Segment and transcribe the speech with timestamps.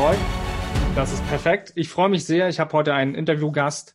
[0.00, 0.20] Läuft.
[0.94, 1.72] Das ist perfekt.
[1.74, 2.48] Ich freue mich sehr.
[2.48, 3.94] Ich habe heute einen Interviewgast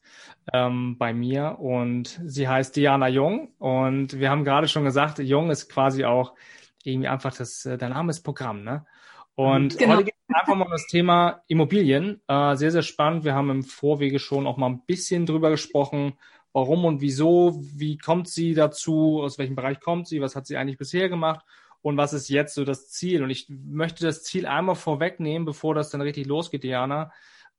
[0.53, 3.55] ähm, bei mir und sie heißt Diana Jung.
[3.57, 6.35] Und wir haben gerade schon gesagt, Jung ist quasi auch
[6.83, 8.85] irgendwie einfach das, äh, der Name ist Programm, ne?
[9.33, 9.95] Und genau.
[9.95, 12.21] heute geht es einfach mal um das Thema Immobilien.
[12.27, 13.23] Äh, sehr, sehr spannend.
[13.23, 16.13] Wir haben im Vorwege schon auch mal ein bisschen drüber gesprochen,
[16.53, 20.55] warum und wieso, wie kommt sie dazu, aus welchem Bereich kommt sie, was hat sie
[20.55, 21.43] eigentlich bisher gemacht
[21.85, 23.21] und was ist jetzt so das Ziel?
[23.21, 27.13] Und ich möchte das Ziel einmal vorwegnehmen, bevor das dann richtig losgeht, Diana.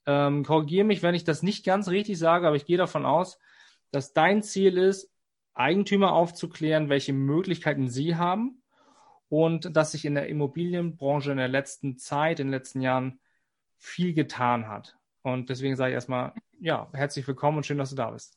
[0.04, 3.38] Ähm, Korrigiere mich, wenn ich das nicht ganz richtig sage, aber ich gehe davon aus,
[3.92, 5.12] dass dein Ziel ist,
[5.54, 8.64] Eigentümer aufzuklären, welche Möglichkeiten sie haben
[9.28, 13.20] und dass sich in der Immobilienbranche in der letzten Zeit, in den letzten Jahren
[13.78, 14.96] viel getan hat.
[15.22, 18.36] Und deswegen sage ich erstmal, ja, herzlich willkommen und schön, dass du da bist.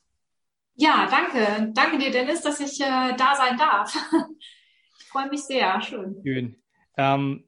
[0.76, 1.72] Ja, danke.
[1.74, 3.92] Danke dir, Dennis, dass ich äh, da sein darf.
[5.04, 5.80] freue mich sehr.
[5.82, 6.20] Schön.
[6.24, 6.56] Schön.
[6.96, 7.44] Ähm,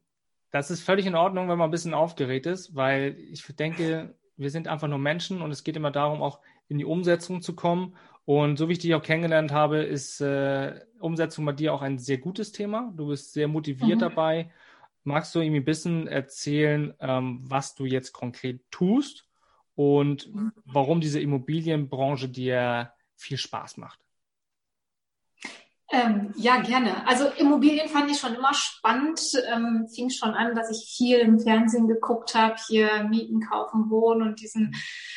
[0.50, 4.50] das ist völlig in Ordnung, wenn man ein bisschen aufgeregt ist, weil ich denke, wir
[4.50, 7.96] sind einfach nur Menschen und es geht immer darum, auch in die Umsetzung zu kommen.
[8.24, 11.98] Und so wie ich dich auch kennengelernt habe, ist äh, Umsetzung bei dir auch ein
[11.98, 12.92] sehr gutes Thema.
[12.96, 14.00] Du bist sehr motiviert mhm.
[14.00, 14.50] dabei.
[15.04, 19.26] Magst du irgendwie ein bisschen erzählen, ähm, was du jetzt konkret tust
[19.74, 20.52] und mhm.
[20.64, 24.01] warum diese Immobilienbranche dir viel Spaß macht?
[25.94, 27.06] Ähm, ja, gerne.
[27.06, 29.20] Also Immobilien fand ich schon immer spannend.
[29.52, 34.22] Ähm, fing schon an, dass ich viel im Fernsehen geguckt habe, hier Mieten, Kaufen, Wohnen
[34.22, 34.74] und diesen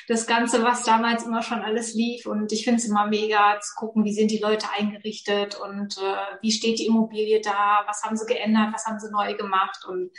[0.10, 2.26] das Ganze, was damals immer schon alles lief.
[2.26, 6.42] Und ich finde es immer mega zu gucken, wie sind die Leute eingerichtet und äh,
[6.42, 10.12] wie steht die Immobilie da, was haben sie geändert, was haben sie neu gemacht und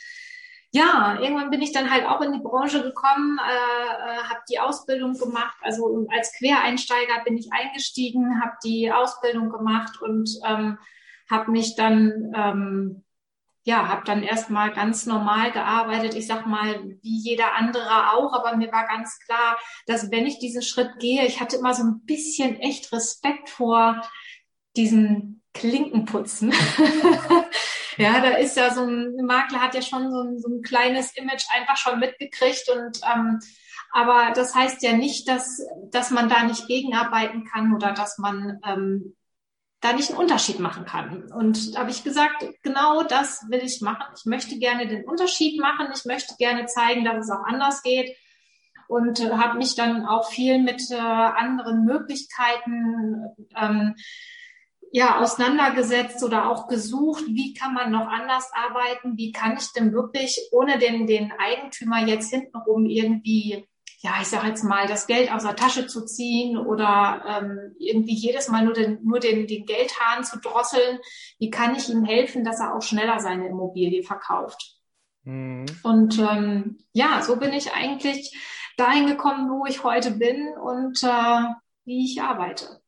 [0.76, 4.60] ja, irgendwann bin ich dann halt auch in die Branche gekommen, äh, äh, habe die
[4.60, 5.56] Ausbildung gemacht.
[5.62, 10.78] Also als Quereinsteiger bin ich eingestiegen, habe die Ausbildung gemacht und ähm,
[11.30, 13.02] habe mich dann ähm,
[13.64, 18.56] ja, habe dann erstmal ganz normal gearbeitet, ich sag mal, wie jeder andere auch, aber
[18.56, 22.02] mir war ganz klar, dass wenn ich diesen Schritt gehe, ich hatte immer so ein
[22.04, 24.02] bisschen echt Respekt vor
[24.76, 26.52] diesen Klinkenputzen.
[27.98, 31.16] Ja, da ist ja so ein Makler hat ja schon so ein, so ein kleines
[31.16, 33.40] Image einfach schon mitgekriegt und ähm,
[33.92, 38.60] aber das heißt ja nicht, dass, dass man da nicht gegenarbeiten kann oder dass man
[38.66, 39.16] ähm,
[39.80, 41.32] da nicht einen Unterschied machen kann.
[41.32, 44.04] Und da habe ich gesagt, genau das will ich machen.
[44.16, 45.88] Ich möchte gerne den Unterschied machen.
[45.94, 48.14] Ich möchte gerne zeigen, dass es auch anders geht.
[48.88, 53.24] Und äh, habe mich dann auch viel mit äh, anderen Möglichkeiten
[53.56, 53.94] ähm,
[54.92, 59.92] ja, auseinandergesetzt oder auch gesucht, wie kann man noch anders arbeiten, wie kann ich denn
[59.92, 63.66] wirklich, ohne den, den Eigentümer jetzt hintenrum irgendwie,
[64.00, 68.14] ja, ich sage jetzt mal, das Geld aus der Tasche zu ziehen oder ähm, irgendwie
[68.14, 70.98] jedes Mal nur den, nur den, den Geldhahn zu drosseln,
[71.38, 74.76] wie kann ich ihm helfen, dass er auch schneller seine Immobilie verkauft.
[75.24, 75.66] Mhm.
[75.82, 78.36] Und ähm, ja, so bin ich eigentlich
[78.76, 81.42] dahin gekommen, wo ich heute bin und äh,
[81.84, 82.80] wie ich arbeite.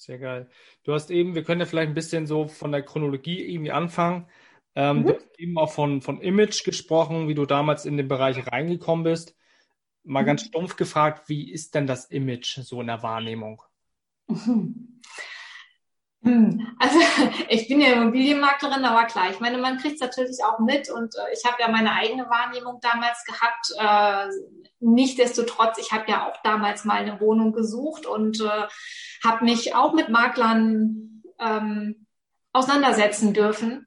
[0.00, 0.48] Sehr geil.
[0.82, 4.26] Du hast eben, wir können ja vielleicht ein bisschen so von der Chronologie irgendwie anfangen.
[4.74, 5.02] Ähm, mhm.
[5.04, 9.04] Du hast eben auch von, von Image gesprochen, wie du damals in den Bereich reingekommen
[9.04, 9.36] bist.
[10.02, 10.26] Mal mhm.
[10.26, 13.62] ganz stumpf gefragt, wie ist denn das Image so in der Wahrnehmung?
[14.26, 15.02] Mhm.
[16.22, 16.98] Also
[17.48, 21.14] ich bin ja Immobilienmaklerin, aber klar, ich meine, man kriegt es natürlich auch mit und
[21.14, 23.72] äh, ich habe ja meine eigene Wahrnehmung damals gehabt.
[23.78, 24.30] Äh,
[24.82, 28.66] Nichtsdestotrotz, ich habe ja auch damals mal eine Wohnung gesucht und äh,
[29.22, 32.06] habe mich auch mit Maklern ähm,
[32.54, 33.86] auseinandersetzen dürfen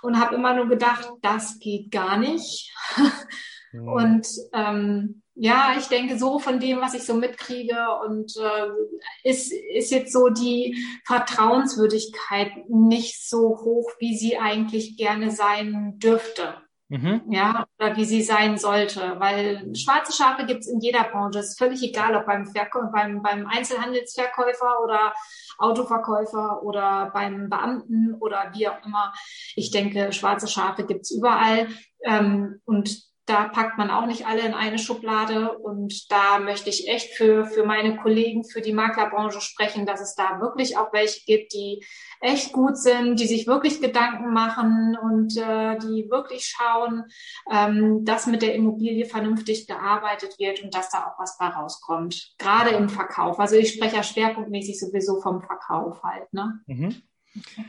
[0.00, 2.72] und habe immer nur gedacht, das geht gar nicht.
[2.96, 3.12] Mhm.
[3.88, 9.52] Und ähm, ja, ich denke so von dem, was ich so mitkriege und äh, ist,
[9.52, 10.76] ist jetzt so die
[11.06, 16.54] Vertrauenswürdigkeit nicht so hoch, wie sie eigentlich gerne sein dürfte.
[16.92, 17.22] Mhm.
[17.30, 19.14] Ja, oder wie sie sein sollte.
[19.18, 21.38] Weil schwarze Schafe gibt es in jeder Branche.
[21.38, 25.14] Es ist völlig egal, ob beim, Verkäu beim, beim Einzelhandelsverkäufer oder
[25.56, 29.14] Autoverkäufer oder beim Beamten oder wie auch immer.
[29.56, 31.68] Ich denke, schwarze Schafe gibt es überall.
[32.04, 35.56] Ähm, und da packt man auch nicht alle in eine Schublade.
[35.58, 40.14] Und da möchte ich echt für, für meine Kollegen, für die Maklerbranche sprechen, dass es
[40.14, 41.84] da wirklich auch welche gibt, die
[42.20, 47.04] echt gut sind, die sich wirklich Gedanken machen und äh, die wirklich schauen,
[47.50, 52.34] ähm, dass mit der Immobilie vernünftig gearbeitet wird und dass da auch was bei rauskommt.
[52.38, 53.38] Gerade im Verkauf.
[53.38, 56.32] Also ich spreche ja schwerpunktmäßig sowieso vom Verkauf halt.
[56.32, 56.60] Ne?
[56.66, 57.02] Mhm.
[57.36, 57.64] Okay.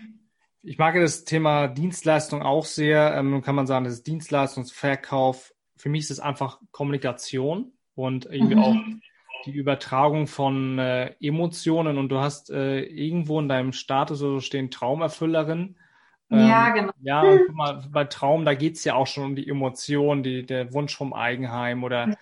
[0.65, 3.15] Ich mag das Thema Dienstleistung auch sehr.
[3.15, 5.53] Ähm, kann man sagen, das ist Dienstleistungsverkauf.
[5.75, 8.63] Für mich ist es einfach Kommunikation und irgendwie mhm.
[8.63, 8.75] auch
[9.45, 11.97] die Übertragung von äh, Emotionen.
[11.97, 15.75] Und du hast äh, irgendwo in deinem Status so stehen Traumerfüllerin.
[16.29, 16.93] Ähm, ja, genau.
[17.01, 20.45] Ja, und guck mal, bei Traum, da geht's ja auch schon um die Emotionen, die,
[20.45, 22.15] der Wunsch vom Eigenheim oder mhm.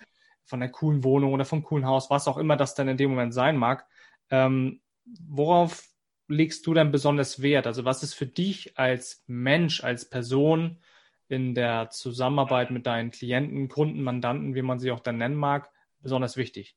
[0.44, 3.10] von der coolen Wohnung oder vom coolen Haus, was auch immer das dann in dem
[3.10, 3.86] Moment sein mag.
[4.30, 4.80] Ähm,
[5.28, 5.84] worauf
[6.28, 7.66] legst du denn besonders Wert?
[7.66, 10.78] Also was ist für dich als Mensch, als Person
[11.28, 15.70] in der Zusammenarbeit mit deinen Klienten, Kunden, Mandanten, wie man sie auch dann nennen mag,
[16.00, 16.76] besonders wichtig?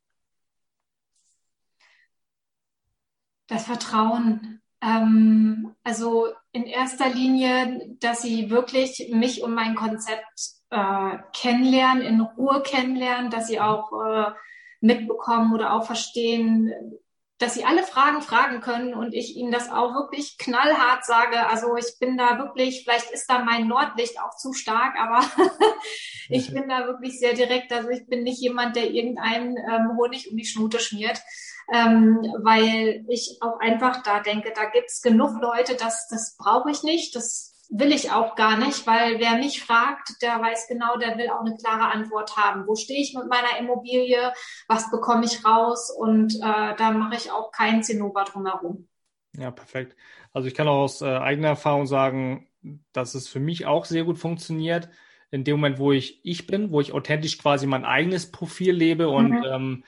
[3.47, 4.61] Das Vertrauen.
[4.81, 12.21] Ähm, also in erster Linie, dass sie wirklich mich und mein Konzept äh, kennenlernen, in
[12.21, 14.31] Ruhe kennenlernen, dass sie auch äh,
[14.81, 16.71] mitbekommen oder auch verstehen,
[17.37, 21.47] dass sie alle Fragen fragen können und ich ihnen das auch wirklich knallhart sage.
[21.47, 25.25] Also ich bin da wirklich, vielleicht ist da mein Nordlicht auch zu stark, aber
[26.29, 27.73] ich bin da wirklich sehr direkt.
[27.73, 31.21] Also ich bin nicht jemand, der irgendeinen ähm, Honig um die Schnute schmiert,
[31.73, 36.83] ähm, weil ich auch einfach da denke, da gibt's genug Leute, das, das brauche ich
[36.83, 37.15] nicht.
[37.17, 41.29] Das will ich auch gar nicht, weil wer mich fragt, der weiß genau, der will
[41.29, 42.67] auch eine klare Antwort haben.
[42.67, 44.33] Wo stehe ich mit meiner Immobilie?
[44.67, 45.89] Was bekomme ich raus?
[45.89, 48.87] Und äh, da mache ich auch keinen Zinnober drumherum.
[49.37, 49.95] Ja, perfekt.
[50.33, 52.47] Also ich kann auch aus äh, eigener Erfahrung sagen,
[52.93, 54.89] dass es für mich auch sehr gut funktioniert.
[55.31, 59.09] In dem Moment, wo ich ich bin, wo ich authentisch quasi mein eigenes Profil lebe
[59.09, 59.43] und mhm.
[59.45, 59.83] ähm,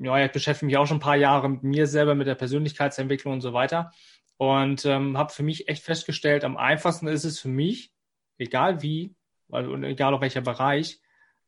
[0.00, 3.34] ja, ich beschäftige mich auch schon ein paar Jahre mit mir selber, mit der Persönlichkeitsentwicklung
[3.34, 3.92] und so weiter.
[4.42, 7.92] Und ähm, habe für mich echt festgestellt, am einfachsten ist es für mich,
[8.38, 9.14] egal wie,
[9.52, 11.00] also egal auf welcher Bereich,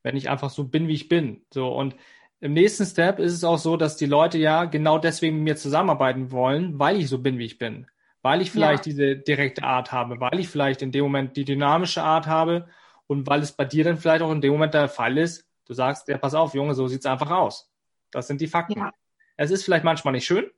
[0.05, 1.45] wenn ich einfach so bin, wie ich bin.
[1.53, 1.97] So und
[2.39, 5.57] im nächsten Step ist es auch so, dass die Leute ja genau deswegen mit mir
[5.57, 7.89] zusammenarbeiten wollen, weil ich so bin, wie ich bin.
[8.23, 8.93] Weil ich vielleicht ja.
[8.93, 12.69] diese direkte Art habe, weil ich vielleicht in dem Moment die dynamische Art habe
[13.09, 15.75] und weil es bei dir dann vielleicht auch in dem Moment der Fall ist, du
[15.75, 17.73] sagst, ja, pass auf, Junge, so sieht's einfach aus.
[18.13, 18.79] Das sind die Fakten.
[18.79, 18.93] Ja.
[19.37, 20.49] Es ist vielleicht manchmal nicht schön,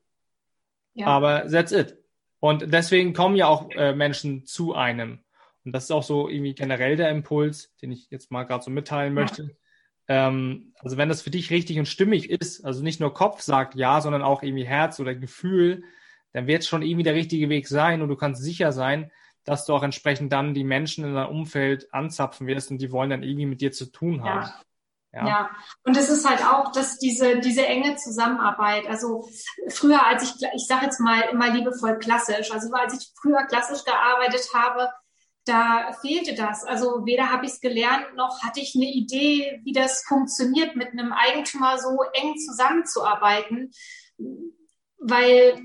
[0.93, 1.07] ja.
[1.07, 1.97] aber that's it.
[2.41, 5.21] Und deswegen kommen ja auch äh, Menschen zu einem.
[5.65, 8.71] Und das ist auch so irgendwie generell der Impuls, den ich jetzt mal gerade so
[8.71, 9.57] mitteilen möchte.
[10.09, 13.75] Ähm, also wenn das für dich richtig und stimmig ist, also nicht nur Kopf sagt
[13.75, 15.83] ja, sondern auch irgendwie Herz oder Gefühl,
[16.33, 19.11] dann wird es schon irgendwie der richtige Weg sein und du kannst sicher sein,
[19.45, 23.11] dass du auch entsprechend dann die Menschen in deinem Umfeld anzapfen wirst und die wollen
[23.11, 24.43] dann irgendwie mit dir zu tun haben.
[24.43, 24.63] Ja.
[25.17, 25.27] Ja.
[25.27, 25.51] ja,
[25.85, 29.27] und es ist halt auch, dass diese, diese enge Zusammenarbeit, also
[29.69, 33.83] früher, als ich, ich sage jetzt mal immer liebevoll klassisch, also als ich früher klassisch
[33.85, 34.91] gearbeitet habe,
[35.47, 36.65] da fehlte das.
[36.65, 40.89] Also weder habe ich es gelernt, noch hatte ich eine Idee, wie das funktioniert, mit
[40.89, 43.71] einem Eigentümer so eng zusammenzuarbeiten,
[44.99, 45.59] weil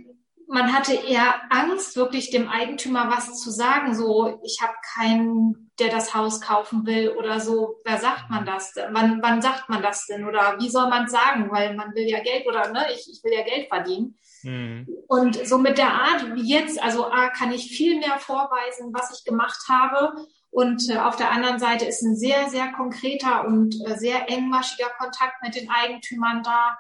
[0.48, 3.96] man hatte eher Angst, wirklich dem Eigentümer was zu sagen.
[3.96, 7.80] So, ich habe keinen, der das Haus kaufen will oder so.
[7.84, 8.94] Wer sagt man das denn?
[8.94, 10.26] Wann, wann sagt man das denn?
[10.26, 11.50] Oder wie soll man sagen?
[11.52, 14.18] Weil man will ja Geld oder ne, ich, ich will ja Geld verdienen.
[14.44, 14.88] Mhm.
[15.08, 19.18] Und so mit der Art wie jetzt, also A, kann ich viel mehr vorweisen, was
[19.18, 20.14] ich gemacht habe.
[20.52, 24.90] Und äh, auf der anderen Seite ist ein sehr, sehr konkreter und äh, sehr engmaschiger
[25.00, 26.78] Kontakt mit den Eigentümern da.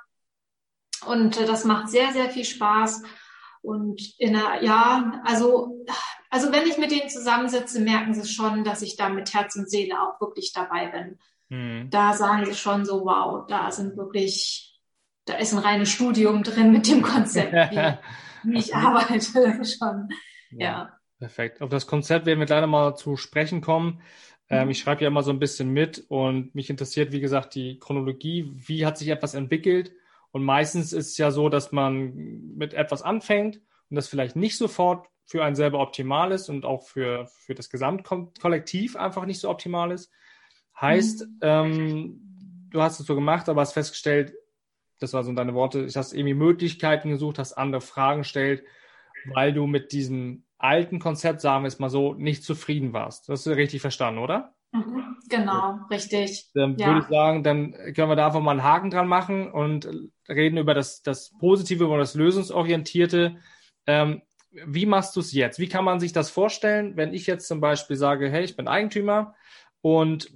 [1.06, 3.02] Und äh, das macht sehr, sehr viel Spaß.
[3.62, 5.86] Und in einer, ja, also,
[6.30, 9.70] also wenn ich mit denen zusammensitze, merken sie schon, dass ich da mit Herz und
[9.70, 11.20] Seele auch wirklich dabei bin.
[11.50, 11.90] Mhm.
[11.90, 14.80] Da sagen sie schon so, wow, da sind wirklich,
[15.26, 17.98] da ist ein reines Studium drin mit dem Konzept, wie,
[18.52, 19.20] wie ich arbeite
[19.66, 20.10] schon.
[20.52, 20.60] Ja.
[20.60, 20.98] ja.
[21.20, 21.62] Perfekt.
[21.62, 24.02] Auf das Konzept werden wir gleich nochmal zu sprechen kommen.
[24.50, 24.72] Ähm, mhm.
[24.72, 28.52] ich schreibe ja immer so ein bisschen mit und mich interessiert, wie gesagt, die Chronologie.
[28.56, 29.92] Wie hat sich etwas entwickelt?
[30.32, 33.58] Und meistens ist es ja so, dass man mit etwas anfängt
[33.90, 37.70] und das vielleicht nicht sofort für einen selber optimal ist und auch für, für das
[37.70, 40.12] Gesamtkollektiv einfach nicht so optimal ist.
[40.80, 41.40] Heißt, mhm.
[41.42, 44.34] ähm, du hast es so gemacht, aber hast festgestellt,
[45.00, 48.64] das war so deine Worte, ich hast irgendwie Möglichkeiten gesucht, hast andere Fragen gestellt,
[49.34, 53.30] weil du mit diesem alten Konzept, sagen wir es mal so, nicht zufrieden warst.
[53.30, 54.54] Das ist richtig verstanden, oder?
[54.72, 56.50] Mhm, genau, richtig.
[56.54, 56.88] Dann ja.
[56.88, 59.90] würde ich sagen, dann können wir da einfach mal einen Haken dran machen und
[60.30, 63.38] reden über das, das Positive und das Lösungsorientierte.
[63.86, 65.60] Ähm, wie machst du es jetzt?
[65.60, 68.68] Wie kann man sich das vorstellen, wenn ich jetzt zum Beispiel sage, hey, ich bin
[68.68, 69.36] Eigentümer
[69.82, 70.32] und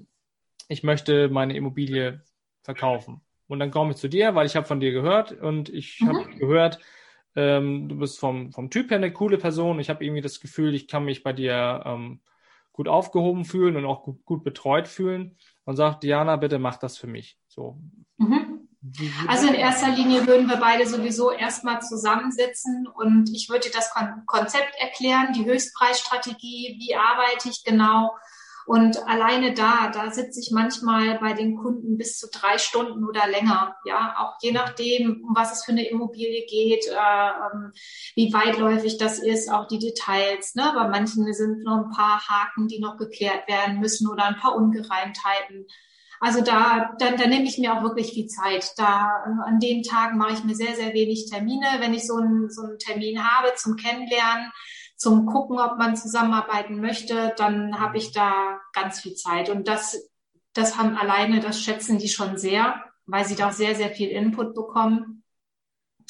[0.68, 2.22] ich möchte meine Immobilie
[2.64, 3.22] verkaufen.
[3.48, 6.08] Und dann komme ich zu dir, weil ich habe von dir gehört und ich mhm.
[6.08, 6.80] habe gehört,
[7.36, 9.80] ähm, du bist vom, vom Typ her eine coole Person.
[9.80, 12.22] Ich habe irgendwie das Gefühl, ich kann mich bei dir ähm,
[12.76, 15.38] gut aufgehoben fühlen und auch gut, gut betreut fühlen.
[15.64, 17.40] Und sagt, Diana, bitte mach das für mich.
[17.48, 17.80] So.
[18.18, 18.68] Mhm.
[19.28, 23.92] Also in erster Linie würden wir beide sowieso erstmal zusammensitzen und ich würde dir das
[24.28, 28.12] Konzept erklären, die Höchstpreisstrategie, wie arbeite ich genau,
[28.66, 33.28] und alleine da, da sitze ich manchmal bei den Kunden bis zu drei Stunden oder
[33.28, 33.76] länger.
[33.86, 37.72] Ja, auch je nachdem, um was es für eine Immobilie geht, äh, ähm,
[38.16, 40.56] wie weitläufig das ist, auch die Details.
[40.56, 40.72] Ne?
[40.74, 44.56] Bei manchen sind nur ein paar Haken, die noch geklärt werden müssen oder ein paar
[44.56, 45.68] Ungereimtheiten.
[46.20, 48.72] Also da, da, da nehme ich mir auch wirklich viel Zeit.
[48.78, 51.68] Da an den Tagen mache ich mir sehr, sehr wenig Termine.
[51.80, 54.52] Wenn ich so einen, so einen Termin habe zum Kennenlernen,
[54.96, 59.50] zum Gucken, ob man zusammenarbeiten möchte, dann habe ich da ganz viel Zeit.
[59.50, 60.10] Und das,
[60.54, 64.56] das haben alleine, das schätzen die schon sehr, weil sie da sehr, sehr viel Input
[64.56, 65.24] bekommen.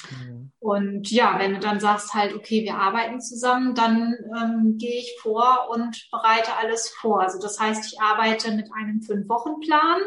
[0.10, 0.52] Mhm.
[0.60, 5.18] Und ja, wenn du dann sagst halt, okay, wir arbeiten zusammen, dann ähm, gehe ich
[5.22, 7.22] vor und bereite alles vor.
[7.22, 10.02] Also das heißt, ich arbeite mit einem Fünf-Wochen-Plan.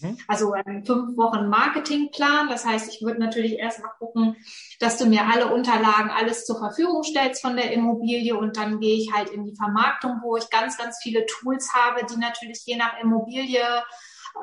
[0.00, 0.18] Mhm.
[0.26, 2.48] Also einen fünf Wochen Marketingplan.
[2.48, 4.36] Das heißt, ich würde natürlich erstmal gucken,
[4.80, 8.96] dass du mir alle Unterlagen, alles zur Verfügung stellst von der Immobilie und dann gehe
[8.96, 12.76] ich halt in die Vermarktung, wo ich ganz, ganz viele Tools habe, die natürlich je
[12.76, 13.62] nach Immobilie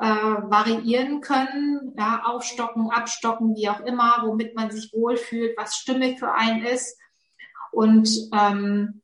[0.00, 6.18] äh, variieren können, ja, aufstocken, abstocken, wie auch immer, womit man sich wohlfühlt, was stimmig
[6.18, 6.98] für einen ist.
[7.72, 9.02] Und ähm,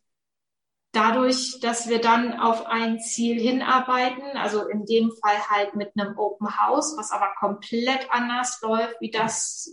[0.93, 6.19] dadurch, dass wir dann auf ein Ziel hinarbeiten, also in dem Fall halt mit einem
[6.19, 9.71] Open House, was aber komplett anders läuft, wie das,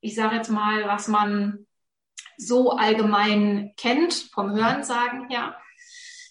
[0.00, 1.66] ich sage jetzt mal, was man
[2.36, 5.56] so allgemein kennt, vom Hörensagen her.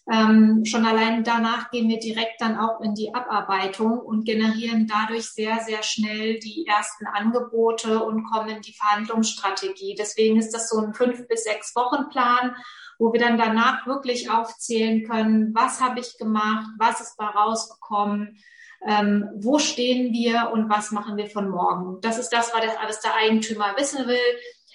[0.10, 5.25] Ähm, schon allein danach gehen wir direkt dann auch in die Abarbeitung und generieren dadurch
[5.25, 9.96] sehr, sehr schnell die ersten Angebote und kommen in die Verhandlungsstrategie.
[10.00, 12.55] Deswegen ist das so ein fünf bis sechs Wochen Plan
[12.99, 18.37] wo wir dann danach wirklich aufzählen können, was habe ich gemacht, was ist da rausgekommen,
[18.85, 21.99] ähm, wo stehen wir und was machen wir von morgen.
[22.01, 24.17] Das ist das, was der Eigentümer wissen will.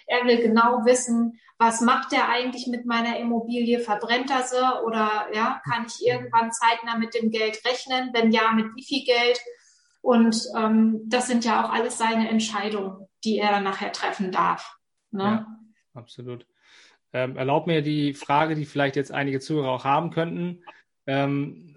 [0.07, 3.79] Er will genau wissen, was macht er eigentlich mit meiner Immobilie?
[3.79, 8.11] Verbrennt er sie oder ja, kann ich irgendwann zeitnah mit dem Geld rechnen?
[8.13, 9.41] Wenn ja, mit wie viel Geld?
[10.01, 14.77] Und ähm, das sind ja auch alles seine Entscheidungen, die er dann nachher treffen darf.
[15.13, 15.23] Ne?
[15.23, 15.47] Ja,
[15.95, 16.45] absolut.
[17.13, 20.63] Ähm, erlaubt mir die Frage, die vielleicht jetzt einige Zuhörer auch haben könnten.
[21.07, 21.73] Ähm,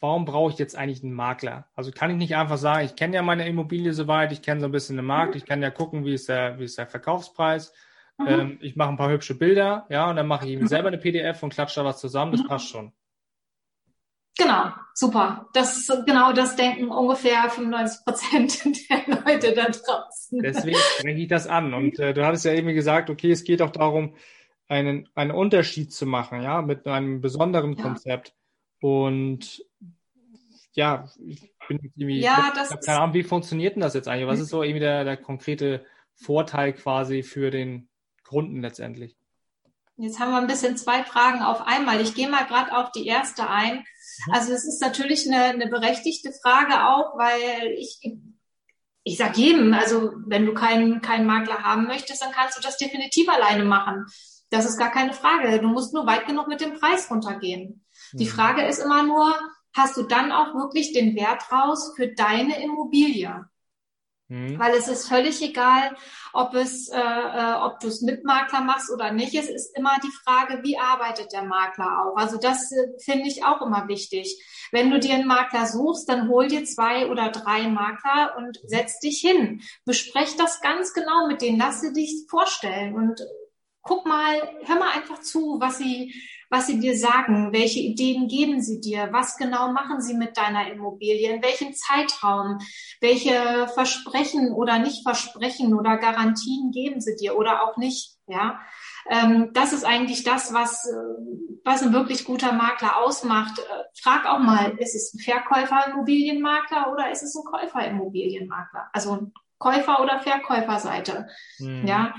[0.00, 1.66] warum brauche ich jetzt eigentlich einen Makler?
[1.74, 4.66] Also kann ich nicht einfach sagen, ich kenne ja meine Immobilie soweit, ich kenne so
[4.66, 7.72] ein bisschen den Markt, ich kann ja gucken, wie ist der, wie ist der Verkaufspreis.
[8.18, 8.26] Mhm.
[8.28, 10.98] Ähm, ich mache ein paar hübsche Bilder, ja, und dann mache ich eben selber eine
[10.98, 12.48] PDF und klatsche da was zusammen, das mhm.
[12.48, 12.92] passt schon.
[14.38, 15.48] Genau, super.
[15.54, 20.40] Das ist genau das denken ungefähr 95 Prozent der Leute da draußen.
[20.42, 21.72] Deswegen spreche ich das an.
[21.72, 24.14] Und äh, du hattest ja eben gesagt, okay, es geht auch darum,
[24.68, 27.82] einen, einen Unterschied zu machen, ja, mit einem besonderen ja.
[27.82, 28.34] Konzept.
[28.80, 29.64] Und
[30.72, 34.26] ja, ich bin irgendwie, ja, das ich keine Ahnung, wie funktioniert denn das jetzt eigentlich?
[34.26, 37.88] Was ist so irgendwie der, der konkrete Vorteil quasi für den
[38.24, 39.16] Kunden letztendlich?
[39.98, 42.02] Jetzt haben wir ein bisschen zwei Fragen auf einmal.
[42.02, 43.76] Ich gehe mal gerade auf die erste ein.
[43.76, 44.32] Mhm.
[44.32, 47.98] Also es ist natürlich eine, eine berechtigte Frage auch, weil ich
[49.08, 52.76] ich sag jedem, also wenn du keinen keinen Makler haben möchtest, dann kannst du das
[52.76, 54.04] definitiv alleine machen.
[54.56, 55.60] Das ist gar keine Frage.
[55.60, 57.84] Du musst nur weit genug mit dem Preis runtergehen.
[58.12, 58.18] Mhm.
[58.18, 59.34] Die Frage ist immer nur,
[59.74, 63.44] hast du dann auch wirklich den Wert raus für deine Immobilie?
[64.28, 64.58] Mhm.
[64.58, 65.94] Weil es ist völlig egal,
[66.32, 69.34] ob es, äh, äh, ob du es mit Makler machst oder nicht.
[69.34, 72.16] Es ist immer die Frage, wie arbeitet der Makler auch.
[72.16, 74.42] Also das äh, finde ich auch immer wichtig.
[74.72, 78.98] Wenn du dir einen Makler suchst, dann hol dir zwei oder drei Makler und setz
[79.00, 79.60] dich hin.
[79.84, 81.58] Besprech das ganz genau mit denen.
[81.58, 83.20] Lass sie dich vorstellen und
[83.86, 86.12] guck mal, hör mal einfach zu, was sie,
[86.50, 90.70] was sie dir sagen, welche Ideen geben sie dir, was genau machen sie mit deiner
[90.70, 92.58] Immobilie, in welchem Zeitraum,
[93.00, 98.60] welche Versprechen oder nicht Versprechen oder Garantien geben sie dir oder auch nicht, ja.
[99.08, 100.88] Ähm, das ist eigentlich das, was,
[101.64, 103.58] was ein wirklich guter Makler ausmacht.
[103.60, 103.62] Äh,
[104.00, 108.88] frag auch mal, ist es ein Verkäufer-Immobilienmakler oder ist es ein Käufer-Immobilienmakler?
[108.92, 111.28] Also Käufer- oder Verkäuferseite.
[111.58, 111.86] Mhm.
[111.86, 112.14] Ja,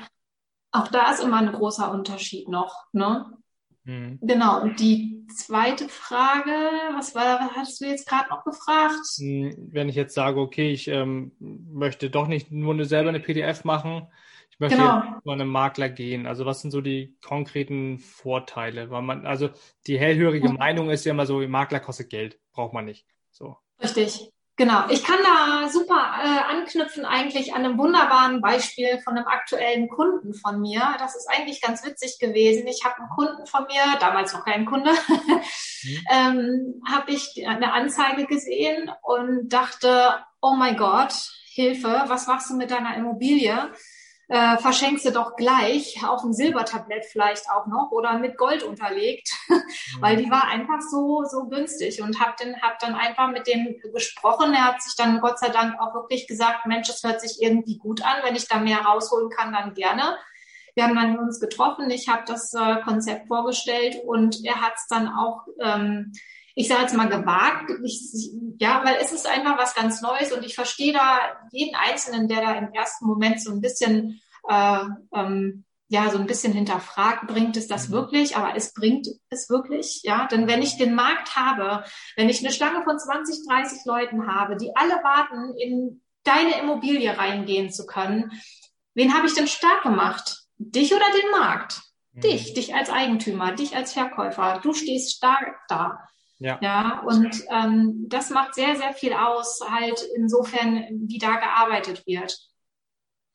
[0.78, 2.86] auch da ist immer ein großer Unterschied noch.
[2.92, 3.26] Ne?
[3.84, 4.20] Mhm.
[4.22, 4.62] Genau.
[4.62, 6.52] Und die zweite Frage,
[6.96, 9.00] was war, was hast du jetzt gerade noch gefragt?
[9.18, 13.20] Hm, wenn ich jetzt sage, okay, ich ähm, möchte doch nicht nur eine, selber eine
[13.20, 14.08] PDF machen,
[14.50, 15.04] ich möchte genau.
[15.24, 16.26] zu einem Makler gehen.
[16.26, 18.90] Also was sind so die konkreten Vorteile?
[18.90, 19.50] Weil man, also
[19.86, 20.56] die hellhörige mhm.
[20.56, 23.06] Meinung ist ja immer so, Makler kostet Geld, braucht man nicht.
[23.32, 23.58] So.
[23.82, 24.32] Richtig.
[24.58, 29.88] Genau, ich kann da super äh, anknüpfen eigentlich an einem wunderbaren Beispiel von einem aktuellen
[29.88, 30.96] Kunden von mir.
[30.98, 32.66] Das ist eigentlich ganz witzig gewesen.
[32.66, 36.02] Ich habe einen Kunden von mir, damals noch kein Kunde, mhm.
[36.12, 41.14] ähm, habe ich eine Anzeige gesehen und dachte, oh mein Gott,
[41.54, 43.72] Hilfe, was machst du mit deiner Immobilie?
[44.30, 49.32] Äh, verschenkst du doch gleich auf ein Silbertablett vielleicht auch noch oder mit Gold unterlegt,
[49.48, 49.62] mhm.
[50.02, 53.78] weil die war einfach so so günstig und hab dann hab dann einfach mit dem
[53.94, 54.54] gesprochen.
[54.54, 57.78] Er hat sich dann Gott sei Dank auch wirklich gesagt, Mensch, es hört sich irgendwie
[57.78, 60.18] gut an, wenn ich da mehr rausholen kann, dann gerne.
[60.76, 64.88] Wir haben dann uns getroffen, ich habe das äh, Konzept vorgestellt und er hat es
[64.88, 66.12] dann auch ähm,
[66.58, 70.44] ich sage jetzt mal gewagt, ich, ja, weil es ist einfach was ganz Neues und
[70.44, 71.20] ich verstehe da
[71.52, 74.80] jeden Einzelnen, der da im ersten Moment so ein bisschen äh,
[75.14, 77.94] ähm, ja so ein bisschen hinterfragt, bringt es das mhm.
[77.94, 78.38] wirklich?
[78.38, 80.26] Aber es bringt es wirklich, ja.
[80.26, 81.84] Denn wenn ich den Markt habe,
[82.16, 87.16] wenn ich eine Schlange von 20, 30 Leuten habe, die alle warten, in deine Immobilie
[87.16, 88.32] reingehen zu können,
[88.96, 90.48] wen habe ich denn stark gemacht?
[90.58, 91.82] Dich oder den Markt?
[92.14, 92.22] Mhm.
[92.22, 94.60] Dich, dich als Eigentümer, dich als Verkäufer.
[94.64, 96.00] Du stehst stark da.
[96.40, 96.60] Ja.
[96.62, 102.38] ja, und ähm, das macht sehr, sehr viel aus, halt insofern, wie da gearbeitet wird.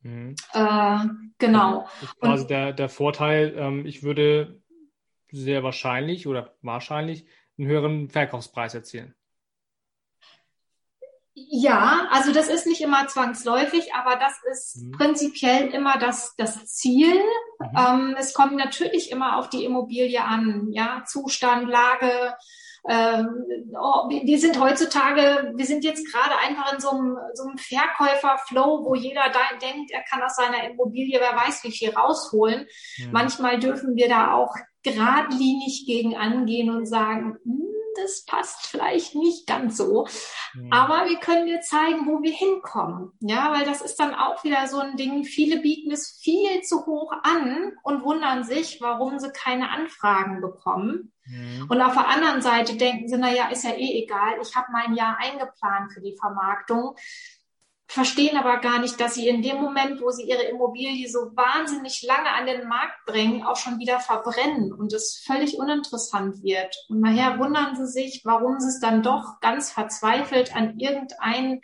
[0.02, 0.36] Mhm.
[0.52, 0.98] Äh,
[1.38, 1.88] genau.
[2.20, 4.62] Also der, der Vorteil, ähm, ich würde
[5.32, 7.26] sehr wahrscheinlich oder wahrscheinlich
[7.58, 9.14] einen höheren Verkaufspreis erzielen.
[11.34, 14.92] Ja, also das ist nicht immer zwangsläufig, aber das ist mhm.
[14.92, 17.14] prinzipiell immer das, das Ziel.
[17.58, 17.68] Mhm.
[17.76, 22.34] Ähm, es kommt natürlich immer auf die Immobilie an, ja, Zustand, Lage,
[22.88, 27.56] ähm, oh, wir sind heutzutage, wir sind jetzt gerade einfach in so einem, so einem
[27.56, 32.66] Verkäufer-Flow, wo jeder da denkt, er kann aus seiner Immobilie, wer weiß wie viel rausholen.
[32.98, 33.12] Mhm.
[33.12, 37.61] Manchmal dürfen wir da auch geradlinig gegen angehen und sagen, hm,
[37.96, 40.06] das passt vielleicht nicht ganz so.
[40.54, 40.72] Mhm.
[40.72, 43.12] Aber wir können dir zeigen, wo wir hinkommen.
[43.20, 45.24] Ja, weil das ist dann auch wieder so ein Ding.
[45.24, 51.12] Viele bieten es viel zu hoch an und wundern sich, warum sie keine Anfragen bekommen.
[51.24, 51.66] Mhm.
[51.68, 54.34] Und auf der anderen Seite denken sie, na ja, ist ja eh egal.
[54.42, 56.96] Ich habe mein Jahr eingeplant für die Vermarktung
[57.92, 62.02] verstehen aber gar nicht, dass sie in dem Moment, wo sie ihre Immobilie so wahnsinnig
[62.02, 66.74] lange an den Markt bringen, auch schon wieder verbrennen und es völlig uninteressant wird.
[66.88, 71.60] Und nachher wundern sie sich, warum sie es dann doch ganz verzweifelt an irgendein,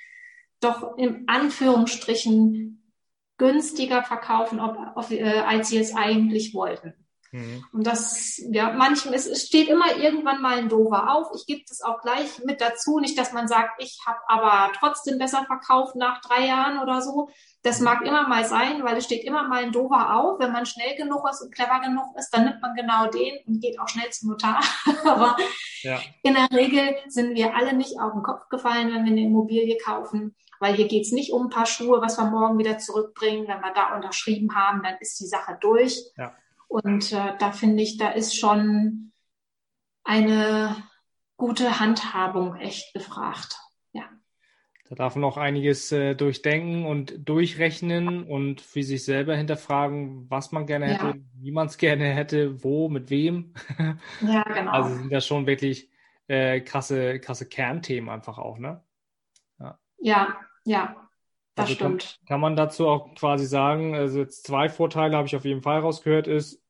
[0.60, 2.92] doch in Anführungsstrichen
[3.38, 6.92] günstiger verkaufen, ob, ob, äh, als sie es eigentlich wollten.
[7.32, 7.64] Mhm.
[7.72, 11.28] Und das, ja, manchem, es, es steht immer irgendwann mal ein Dover auf.
[11.34, 12.98] Ich gebe das auch gleich mit dazu.
[12.98, 17.28] Nicht, dass man sagt, ich habe aber trotzdem besser verkauft nach drei Jahren oder so.
[17.62, 17.84] Das mhm.
[17.84, 20.38] mag immer mal sein, weil es steht immer mal ein Dover auf.
[20.38, 23.60] Wenn man schnell genug ist und clever genug ist, dann nimmt man genau den und
[23.60, 24.60] geht auch schnell zum Notar.
[25.04, 25.36] aber
[25.82, 26.00] ja.
[26.22, 29.76] in der Regel sind wir alle nicht auf den Kopf gefallen, wenn wir eine Immobilie
[29.76, 30.34] kaufen.
[30.60, 33.46] Weil hier geht's nicht um ein paar Schuhe, was wir morgen wieder zurückbringen.
[33.46, 36.02] Wenn wir da unterschrieben haben, dann ist die Sache durch.
[36.16, 36.34] Ja.
[36.68, 39.12] Und äh, da finde ich, da ist schon
[40.04, 40.76] eine
[41.36, 43.56] gute Handhabung echt gefragt.
[43.92, 44.04] Ja.
[44.88, 50.52] Da darf man auch einiges äh, durchdenken und durchrechnen und für sich selber hinterfragen, was
[50.52, 51.14] man gerne hätte, ja.
[51.34, 53.54] wie man es gerne hätte, wo, mit wem.
[54.20, 54.72] Ja, genau.
[54.72, 55.90] Also sind das schon wirklich
[56.26, 58.82] äh, krasse, krasse Kernthemen einfach auch, ne?
[59.58, 60.36] Ja, ja.
[60.64, 61.07] ja.
[61.58, 62.18] Das also stimmt.
[62.20, 65.62] Kann, kann, man dazu auch quasi sagen, also jetzt zwei Vorteile habe ich auf jeden
[65.62, 66.62] Fall rausgehört, ist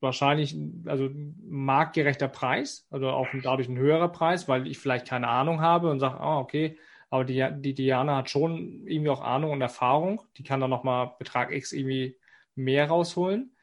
[0.00, 0.54] wahrscheinlich
[0.84, 1.08] also
[1.48, 5.98] marktgerechter Preis, also auch dadurch ein höherer Preis, weil ich vielleicht keine Ahnung habe und
[5.98, 6.78] sage, ah, okay,
[7.08, 11.12] aber die, die Diana hat schon irgendwie auch Ahnung und Erfahrung, die kann dann nochmal
[11.18, 12.18] Betrag X irgendwie
[12.54, 13.56] mehr rausholen.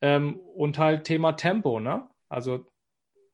[0.00, 2.08] Ähm, und halt Thema Tempo, ne?
[2.28, 2.64] Also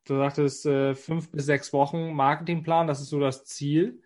[0.06, 4.00] du sagtest äh, fünf bis sechs Wochen Marketingplan, das ist so das Ziel.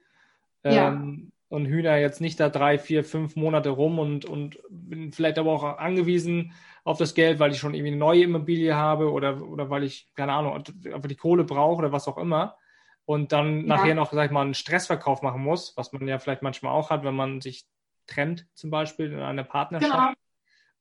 [0.65, 1.01] Ja.
[1.49, 5.53] Und Hühner jetzt nicht da drei, vier, fünf Monate rum und, und bin vielleicht aber
[5.53, 6.53] auch angewiesen
[6.85, 10.09] auf das Geld, weil ich schon irgendwie eine neue Immobilie habe oder, oder weil ich,
[10.15, 12.57] keine Ahnung, einfach die Kohle brauche oder was auch immer.
[13.07, 13.67] Und dann ja.
[13.67, 16.91] nachher noch, sag ich mal, einen Stressverkauf machen muss, was man ja vielleicht manchmal auch
[16.91, 17.67] hat, wenn man sich
[18.07, 19.93] trennt, zum Beispiel in einer Partnerschaft.
[19.93, 20.13] Genau.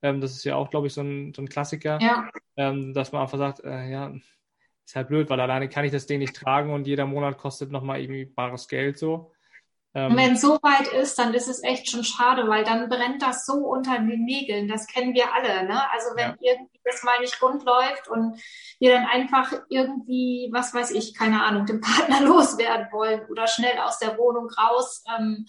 [0.01, 2.29] Ähm, das ist ja auch, glaube ich, so ein, so ein Klassiker, ja.
[2.57, 4.13] ähm, dass man einfach sagt, äh, ja,
[4.85, 7.71] ist halt blöd, weil alleine kann ich das Ding nicht tragen und jeder Monat kostet
[7.71, 9.31] nochmal irgendwie bares Geld so.
[9.97, 13.23] Ähm, wenn es so weit ist, dann ist es echt schon schade, weil dann brennt
[13.23, 14.67] das so unter den Nägeln.
[14.67, 15.65] Das kennen wir alle.
[15.65, 15.91] Ne?
[15.91, 16.53] Also wenn ja.
[16.53, 18.39] irgendwie das mal nicht rund läuft und
[18.79, 23.79] wir dann einfach irgendwie, was weiß ich, keine Ahnung, den Partner loswerden wollen oder schnell
[23.79, 25.47] aus der Wohnung raus, ähm,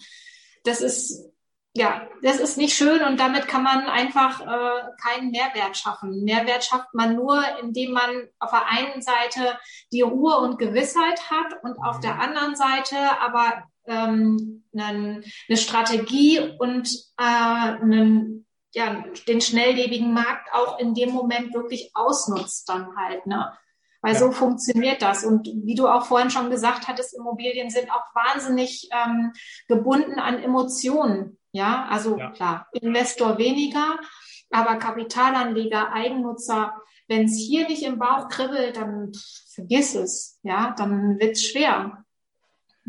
[0.63, 1.31] das ist
[1.75, 6.23] ja, das ist nicht schön und damit kann man einfach äh, keinen Mehrwert schaffen.
[6.23, 9.59] Mehrwert schafft man nur, indem man auf der einen Seite
[9.93, 12.21] die Ruhe und Gewissheit hat und auf der mhm.
[12.21, 20.79] anderen Seite aber ähm, eine, eine Strategie und äh, einen, ja, den schnelllebigen Markt auch
[20.79, 23.25] in dem Moment wirklich ausnutzt dann halt.
[23.25, 23.51] Ne?
[24.01, 24.19] Weil ja.
[24.19, 25.25] so funktioniert das.
[25.25, 29.33] Und wie du auch vorhin schon gesagt hattest, Immobilien sind auch wahnsinnig ähm,
[29.67, 31.37] gebunden an Emotionen.
[31.51, 32.29] Ja, also ja.
[32.31, 33.97] klar, Investor weniger,
[34.51, 36.73] aber Kapitalanleger, Eigennutzer,
[37.07, 39.11] wenn es hier nicht im Bauch kribbelt, dann
[39.55, 40.39] vergiss es.
[40.43, 42.05] Ja, dann wird's schwer.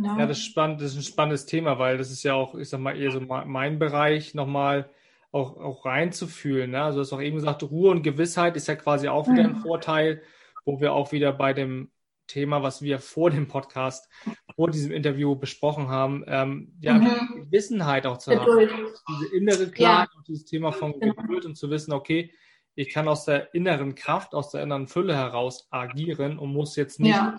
[0.02, 0.18] Ja.
[0.18, 2.68] ja, das, ist spannend, das ist ein spannendes Thema, weil das ist ja auch, ich
[2.68, 4.90] sag mal, eher so mein Bereich, nochmal
[5.30, 6.70] auch, auch reinzufühlen.
[6.70, 6.82] Ne?
[6.82, 9.56] Also du hast auch eben gesagt, Ruhe und Gewissheit ist ja quasi auch wieder ein
[9.56, 9.62] mhm.
[9.62, 10.22] Vorteil
[10.64, 11.90] wo wir auch wieder bei dem
[12.26, 14.08] Thema, was wir vor dem Podcast,
[14.54, 17.50] vor diesem Interview besprochen haben, ähm, ja, mhm.
[17.50, 18.72] Wissenheit auch zu Geduld.
[18.72, 18.86] haben.
[19.08, 20.22] Diese innere Klarheit, ja.
[20.28, 21.14] dieses Thema von genau.
[21.14, 22.32] Geduld und zu wissen, okay,
[22.76, 27.00] ich kann aus der inneren Kraft, aus der inneren Fülle heraus agieren und muss jetzt
[27.00, 27.36] nicht ja.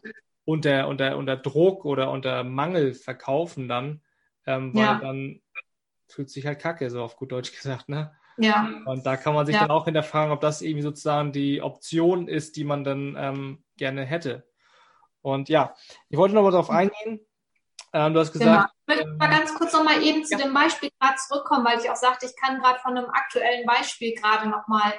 [0.52, 4.02] Unter, unter, unter Druck oder unter Mangel verkaufen dann,
[4.46, 5.00] ähm, weil ja.
[5.00, 5.42] dann
[6.08, 8.16] fühlt sich halt kacke, so auf gut Deutsch gesagt, ne?
[8.38, 8.70] Ja.
[8.86, 9.62] Und da kann man sich ja.
[9.62, 14.04] dann auch hinterfragen, ob das irgendwie sozusagen die Option ist, die man dann ähm, gerne
[14.04, 14.48] hätte.
[15.22, 15.76] Und ja,
[16.10, 17.20] ich wollte noch mal darauf eingehen.
[17.94, 18.46] Ähm, du hast gesagt.
[18.48, 18.66] Genau.
[18.88, 20.46] Ich möchte mal ganz kurz noch mal eben zu ja.
[20.46, 24.16] dem Beispiel gerade zurückkommen, weil ich auch sagte, ich kann gerade von einem aktuellen Beispiel
[24.16, 24.94] gerade noch mal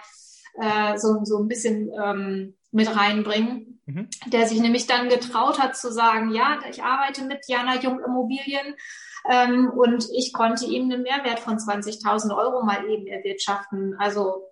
[0.55, 4.09] äh, so, so ein bisschen ähm, mit reinbringen, mhm.
[4.27, 8.75] der sich nämlich dann getraut hat zu sagen, ja, ich arbeite mit Jana Jung Immobilien
[9.31, 13.95] ähm, und ich konnte ihm einen Mehrwert von 20.000 Euro mal eben erwirtschaften.
[13.99, 14.49] Also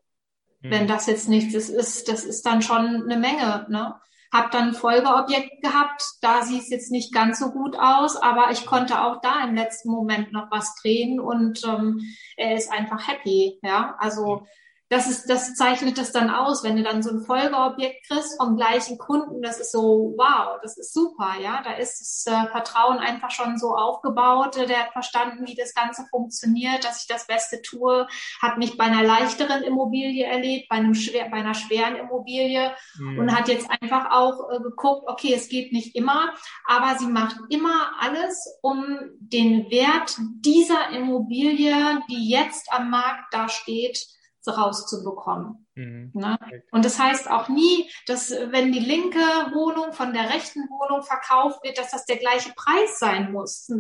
[0.61, 0.71] mhm.
[0.71, 3.67] wenn das jetzt nichts ist, ist, das ist dann schon eine Menge.
[3.71, 3.95] Ne?
[4.33, 8.53] Hab dann ein Folgeobjekt gehabt, da sieht es jetzt nicht ganz so gut aus, aber
[8.53, 12.01] ich konnte auch da im letzten Moment noch was drehen und ähm,
[12.37, 13.59] er ist einfach happy.
[13.63, 14.47] Ja, also
[14.90, 18.57] das ist, das zeichnet das dann aus, wenn du dann so ein Folgeobjekt kriegst vom
[18.57, 22.98] gleichen Kunden, das ist so, wow, das ist super, ja, da ist das äh, Vertrauen
[22.98, 27.62] einfach schon so aufgebaut, der hat verstanden, wie das Ganze funktioniert, dass ich das Beste
[27.62, 28.09] tue,
[28.42, 33.20] hat mich bei einer leichteren Immobilie erlebt, bei einem schwer, bei einer schweren Immobilie mhm.
[33.20, 36.35] und hat jetzt einfach auch äh, geguckt, okay, es geht nicht immer,
[36.66, 43.48] aber sie macht immer alles, um den Wert dieser Immobilie, die jetzt am Markt da
[43.48, 44.05] steht,
[44.48, 45.66] rauszubekommen.
[45.74, 46.11] Mhm.
[46.14, 46.38] Ne?
[46.70, 49.18] Und das heißt auch nie, dass wenn die linke
[49.53, 53.70] Wohnung von der rechten Wohnung verkauft wird, dass das der gleiche Preis sein muss.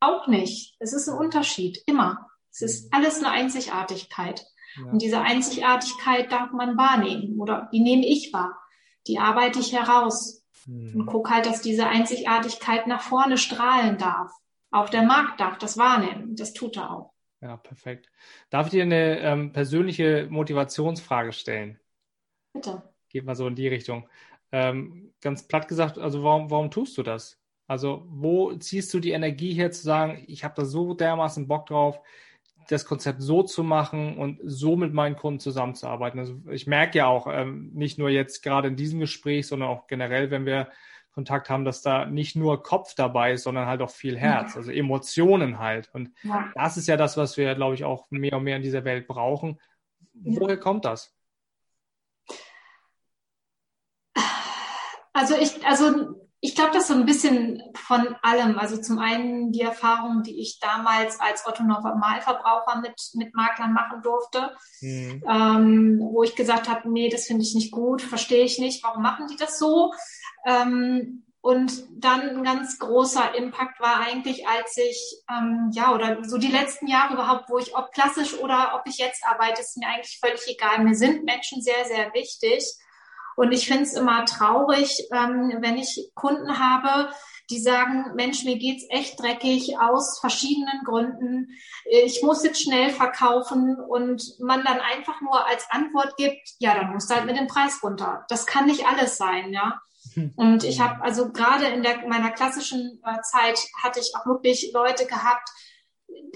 [0.00, 0.76] Auch nicht.
[0.78, 2.28] Es ist ein Unterschied, immer.
[2.50, 2.90] Es ist mhm.
[2.92, 4.44] alles eine Einzigartigkeit.
[4.76, 4.90] Ja.
[4.90, 8.58] Und diese Einzigartigkeit darf man wahrnehmen oder die nehme ich wahr.
[9.06, 10.94] Die arbeite ich heraus mhm.
[10.94, 14.32] und gucke halt, dass diese Einzigartigkeit nach vorne strahlen darf.
[14.70, 16.36] Auch der Markt darf das wahrnehmen.
[16.36, 17.14] Das tut er auch.
[17.40, 18.10] Ja, perfekt.
[18.50, 21.78] Darf ich dir eine ähm, persönliche Motivationsfrage stellen?
[22.52, 22.82] Bitte.
[23.08, 24.08] Geht mal so in die Richtung.
[24.50, 27.38] Ähm, ganz platt gesagt, also warum, warum tust du das?
[27.66, 31.66] Also wo ziehst du die Energie her zu sagen, ich habe da so dermaßen Bock
[31.66, 32.00] drauf,
[32.68, 36.18] das Konzept so zu machen und so mit meinen Kunden zusammenzuarbeiten?
[36.18, 39.86] Also ich merke ja auch, ähm, nicht nur jetzt gerade in diesem Gespräch, sondern auch
[39.86, 40.68] generell, wenn wir
[41.18, 44.70] Kontakt haben, dass da nicht nur Kopf dabei ist, sondern halt auch viel Herz, also
[44.70, 45.90] Emotionen halt.
[45.92, 46.52] Und ja.
[46.54, 49.08] das ist ja das, was wir, glaube ich, auch mehr und mehr in dieser Welt
[49.08, 49.58] brauchen.
[50.12, 50.60] Woher ja.
[50.60, 51.12] kommt das?
[55.12, 58.58] Also ich, also ich glaube, das ist so ein bisschen von allem.
[58.58, 64.02] Also zum einen die Erfahrung, die ich damals als Otto Normalverbraucher mit, mit Maklern machen
[64.02, 65.24] durfte, mhm.
[65.28, 69.02] ähm, wo ich gesagt habe, nee, das finde ich nicht gut, verstehe ich nicht, warum
[69.02, 69.92] machen die das so?
[70.46, 76.36] Ähm, und dann ein ganz großer Impact war eigentlich, als ich, ähm, ja, oder so
[76.36, 79.88] die letzten Jahre überhaupt, wo ich, ob klassisch oder ob ich jetzt arbeite, ist mir
[79.88, 80.84] eigentlich völlig egal.
[80.84, 82.64] Mir sind Menschen sehr, sehr wichtig.
[83.38, 87.12] Und ich finde es immer traurig, ähm, wenn ich Kunden habe,
[87.50, 91.50] die sagen, Mensch, mir geht's echt dreckig aus verschiedenen Gründen.
[91.84, 96.92] Ich muss jetzt schnell verkaufen und man dann einfach nur als Antwort gibt, ja, dann
[96.92, 98.24] musst du halt mit dem Preis runter.
[98.28, 99.80] Das kann nicht alles sein, ja.
[100.34, 104.72] Und ich habe also gerade in der, meiner klassischen äh, Zeit hatte ich auch wirklich
[104.74, 105.48] Leute gehabt,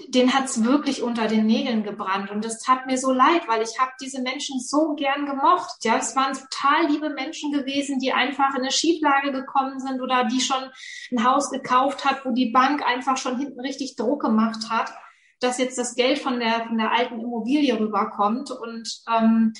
[0.07, 2.29] den hat's wirklich unter den Nägeln gebrannt.
[2.29, 5.83] Und das tat mir so leid, weil ich habe diese Menschen so gern gemocht.
[5.83, 10.25] Ja, es waren total liebe Menschen gewesen, die einfach in eine Schieflage gekommen sind oder
[10.25, 10.63] die schon
[11.11, 14.93] ein Haus gekauft hat, wo die Bank einfach schon hinten richtig Druck gemacht hat,
[15.39, 18.51] dass jetzt das Geld von der, von der alten Immobilie rüberkommt.
[18.51, 19.53] Und ähm,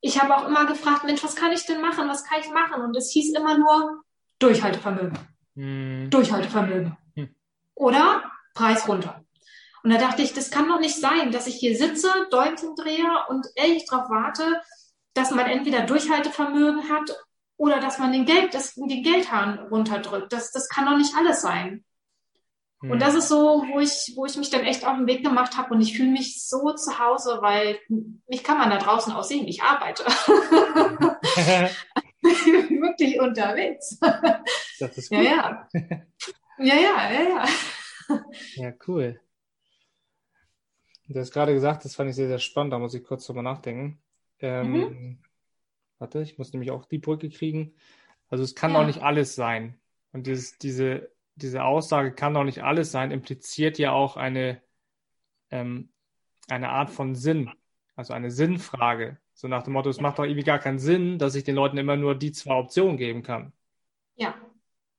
[0.00, 2.08] ich habe auch immer gefragt, Mensch, was kann ich denn machen?
[2.08, 2.82] Was kann ich machen?
[2.82, 4.02] Und es hieß immer nur
[4.38, 5.18] Durchhaltevermögen.
[5.54, 6.10] Hm.
[6.10, 6.96] Durchhaltevermögen.
[7.14, 7.34] Hm.
[7.74, 9.24] Oder Preis runter.
[9.82, 13.08] Und da dachte ich, das kann doch nicht sein, dass ich hier sitze, Däumchen drehe
[13.28, 14.60] und ehrlich darauf warte,
[15.14, 17.10] dass man entweder Durchhaltevermögen hat
[17.56, 20.32] oder dass man den Geld, das, den Geldhahn runterdrückt.
[20.32, 21.84] Das, das kann doch nicht alles sein.
[22.80, 22.92] Mhm.
[22.92, 25.56] Und das ist so, wo ich, wo ich mich dann echt auf den Weg gemacht
[25.56, 27.78] habe und ich fühle mich so zu Hause, weil
[28.28, 29.48] mich kann man da draußen auch sehen.
[29.48, 30.04] Ich arbeite.
[32.22, 33.98] wirklich unterwegs.
[34.78, 35.18] Das ist gut.
[35.18, 35.68] Ja, ja.
[36.58, 37.44] Ja, ja, ja, ja.
[38.56, 39.20] Ja, cool.
[41.08, 43.42] Du hast gerade gesagt, das fand ich sehr, sehr spannend, da muss ich kurz drüber
[43.42, 44.00] nachdenken.
[44.40, 45.18] Ähm, mhm.
[45.98, 47.74] Warte, ich muss nämlich auch die Brücke kriegen.
[48.28, 48.80] Also es kann ja.
[48.80, 49.78] doch nicht alles sein.
[50.12, 54.62] Und dieses, diese, diese Aussage kann doch nicht alles sein, impliziert ja auch eine,
[55.50, 55.90] ähm,
[56.48, 57.50] eine Art von Sinn,
[57.94, 59.18] also eine Sinnfrage.
[59.34, 61.78] So nach dem Motto, es macht doch irgendwie gar keinen Sinn, dass ich den Leuten
[61.78, 63.52] immer nur die zwei Optionen geben kann.
[64.16, 64.34] Ja.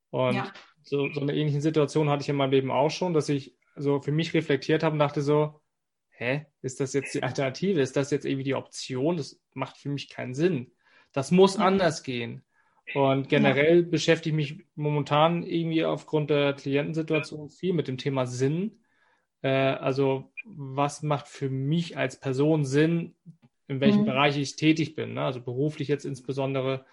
[0.09, 0.51] Und ja.
[0.83, 3.99] So, so eine ähnliche Situation hatte ich in meinem Leben auch schon, dass ich so
[4.01, 5.61] für mich reflektiert habe und dachte so,
[6.09, 7.81] hä, ist das jetzt die Alternative?
[7.81, 9.17] Ist das jetzt irgendwie die Option?
[9.17, 10.71] Das macht für mich keinen Sinn.
[11.11, 12.43] Das muss anders gehen.
[12.93, 18.79] Und generell beschäftige ich mich momentan irgendwie aufgrund der Klientensituation viel mit dem Thema Sinn.
[19.41, 23.15] Äh, also, was macht für mich als Person Sinn,
[23.67, 24.05] in welchem mhm.
[24.05, 25.13] Bereich ich tätig bin?
[25.13, 25.23] Ne?
[25.23, 26.85] Also beruflich jetzt insbesondere,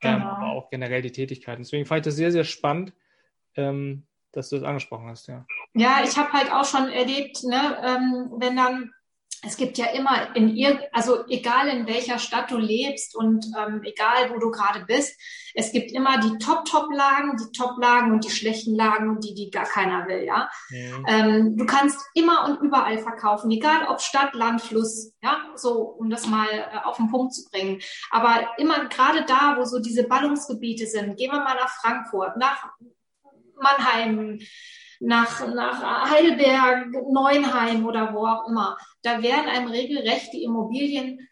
[0.00, 0.26] ähm, genau.
[0.26, 1.62] aber auch generell die Tätigkeiten.
[1.62, 2.92] Deswegen fand ich das sehr, sehr spannend,
[3.56, 5.46] ähm, dass du das angesprochen hast, ja.
[5.74, 8.92] Ja, ich habe halt auch schon erlebt, ne, ähm, wenn dann
[9.46, 13.82] es gibt ja immer in ihr, also egal in welcher Stadt du lebst und ähm,
[13.84, 15.18] egal wo du gerade bist,
[15.54, 19.64] es gibt immer die Top-Top-Lagen, die Top-Lagen und die schlechten Lagen und die, die gar
[19.64, 20.48] keiner will, ja.
[20.70, 21.06] Mhm.
[21.06, 26.10] Ähm, du kannst immer und überall verkaufen, egal ob Stadt, Land, Fluss, ja, so um
[26.10, 27.80] das mal äh, auf den Punkt zu bringen.
[28.10, 32.70] Aber immer gerade da, wo so diese Ballungsgebiete sind, gehen wir mal nach Frankfurt, nach
[33.60, 34.40] Mannheim,
[35.00, 38.76] nach, nach Heidelberg, Neuenheim oder wo auch immer.
[39.02, 41.28] Da werden einem regelrecht die Immobilien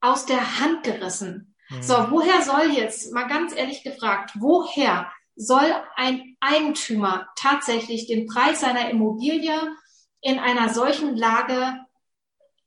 [0.00, 1.54] aus der Hand gerissen.
[1.70, 1.82] Mhm.
[1.82, 8.60] So, woher soll jetzt, mal ganz ehrlich gefragt, woher soll ein Eigentümer tatsächlich den Preis
[8.60, 9.54] seiner Immobilie
[10.20, 11.80] in einer solchen Lage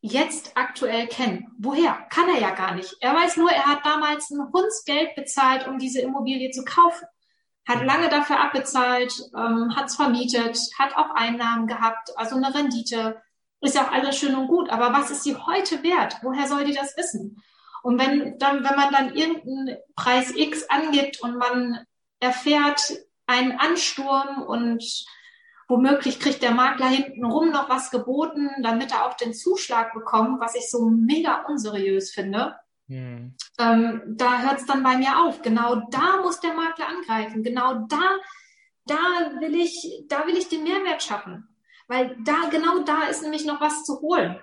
[0.01, 1.47] jetzt aktuell kennen.
[1.57, 1.93] Woher?
[2.09, 2.95] Kann er ja gar nicht.
[3.01, 7.05] Er weiß nur, er hat damals ein Hundsgeld bezahlt, um diese Immobilie zu kaufen
[7.69, 13.21] hat lange dafür abbezahlt, ähm, hat es vermietet, hat auch Einnahmen gehabt, also eine Rendite.
[13.61, 16.17] Ist ja auch alles schön und gut, aber was ist sie heute wert?
[16.23, 17.43] Woher soll die das wissen?
[17.83, 21.85] Und wenn dann, wenn man dann irgendeinen Preis X angibt und man
[22.19, 22.81] erfährt
[23.27, 24.83] einen Ansturm und
[25.67, 30.55] womöglich kriegt der Makler hintenrum noch was geboten, damit er auch den Zuschlag bekommt, was
[30.55, 32.55] ich so mega unseriös finde,
[32.89, 33.35] hm.
[33.59, 35.41] Ähm, da hört es dann bei mir auf.
[35.43, 37.43] Genau da muss der Makler angreifen.
[37.43, 38.17] Genau da,
[38.85, 41.47] da will ich, da will ich den Mehrwert schaffen.
[41.87, 44.39] Weil da, genau da ist nämlich noch was zu holen.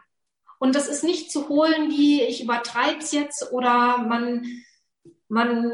[0.59, 4.47] Und das ist nicht zu holen, wie ich übertreibe es jetzt oder man,
[5.29, 5.71] man,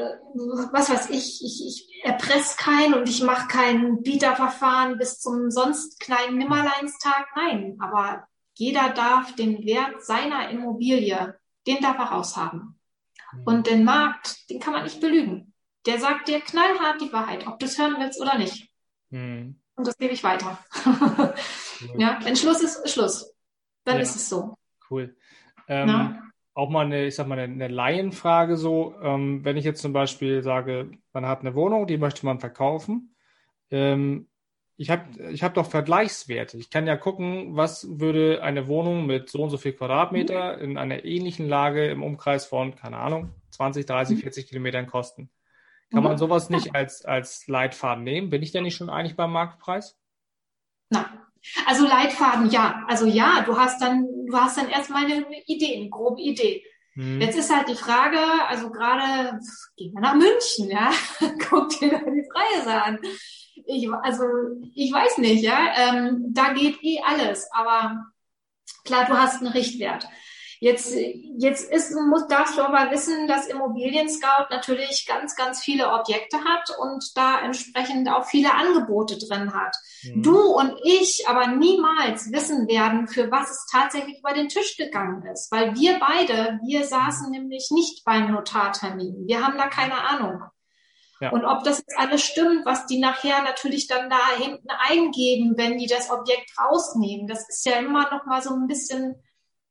[0.73, 6.01] was weiß ich, ich, ich erpresse keinen und ich mache kein Bieterverfahren bis zum sonst
[6.01, 7.27] kleinen Nimmerleinstag.
[7.37, 12.79] Nein, aber jeder darf den Wert seiner Immobilie den darf er raushaben.
[13.33, 13.43] Mhm.
[13.45, 15.55] Und den Markt, den kann man nicht belügen.
[15.87, 18.71] Der sagt dir knallhart die Wahrheit, ob du es hören willst oder nicht.
[19.11, 19.61] Mhm.
[19.75, 20.59] Und das gebe ich weiter.
[21.97, 23.35] ja, wenn Schluss ist, ist Schluss.
[23.85, 24.03] Dann ja.
[24.03, 24.57] ist es so.
[24.91, 25.17] Cool.
[25.69, 26.19] Ähm,
[26.55, 29.93] auch mal eine, ich sag mal, eine, eine Laienfrage so, ähm, wenn ich jetzt zum
[29.93, 33.15] Beispiel sage, man hat eine Wohnung, die möchte man verkaufen,
[33.71, 34.29] ähm,
[34.77, 36.57] ich habe ich hab doch Vergleichswerte.
[36.57, 40.79] Ich kann ja gucken, was würde eine Wohnung mit so und so viel Quadratmeter in
[40.79, 45.31] einer ähnlichen Lage im Umkreis von, keine Ahnung, 20, 30, 40 Kilometern kosten.
[45.91, 46.19] Kann man mhm.
[46.19, 48.31] sowas nicht als, als Leitfaden nehmen?
[48.31, 49.99] Bin ich denn nicht schon eigentlich beim Marktpreis?
[50.89, 51.05] Nein.
[51.67, 52.85] Also Leitfaden, ja.
[52.89, 56.65] Also ja, du hast dann, du hast dann erstmal eine Idee, eine grobe Idee.
[56.95, 57.21] Hm.
[57.21, 59.39] Jetzt ist halt die Frage, also gerade
[59.77, 60.91] gehen wir nach München, ja,
[61.49, 62.99] guck dir da die Preise an
[63.55, 64.25] ich, also
[64.75, 68.05] ich weiß nicht, ja, ähm, da geht eh alles, aber
[68.85, 70.09] klar, du hast einen Richtwert.
[70.63, 70.95] Jetzt,
[71.39, 76.37] jetzt ist, muss, darfst du aber wissen, dass Immobilien Scout natürlich ganz, ganz viele Objekte
[76.45, 79.75] hat und da entsprechend auch viele Angebote drin hat.
[80.05, 80.23] Mhm.
[80.23, 85.27] Du und ich aber niemals wissen werden, für was es tatsächlich über den Tisch gegangen
[85.33, 89.27] ist, weil wir beide, wir saßen nämlich nicht beim Notartermin.
[89.27, 90.45] Wir haben da keine Ahnung.
[91.23, 91.31] Ja.
[91.31, 95.79] Und ob das jetzt alles stimmt, was die nachher natürlich dann da hinten eingeben, wenn
[95.79, 99.15] die das Objekt rausnehmen, das ist ja immer noch mal so ein bisschen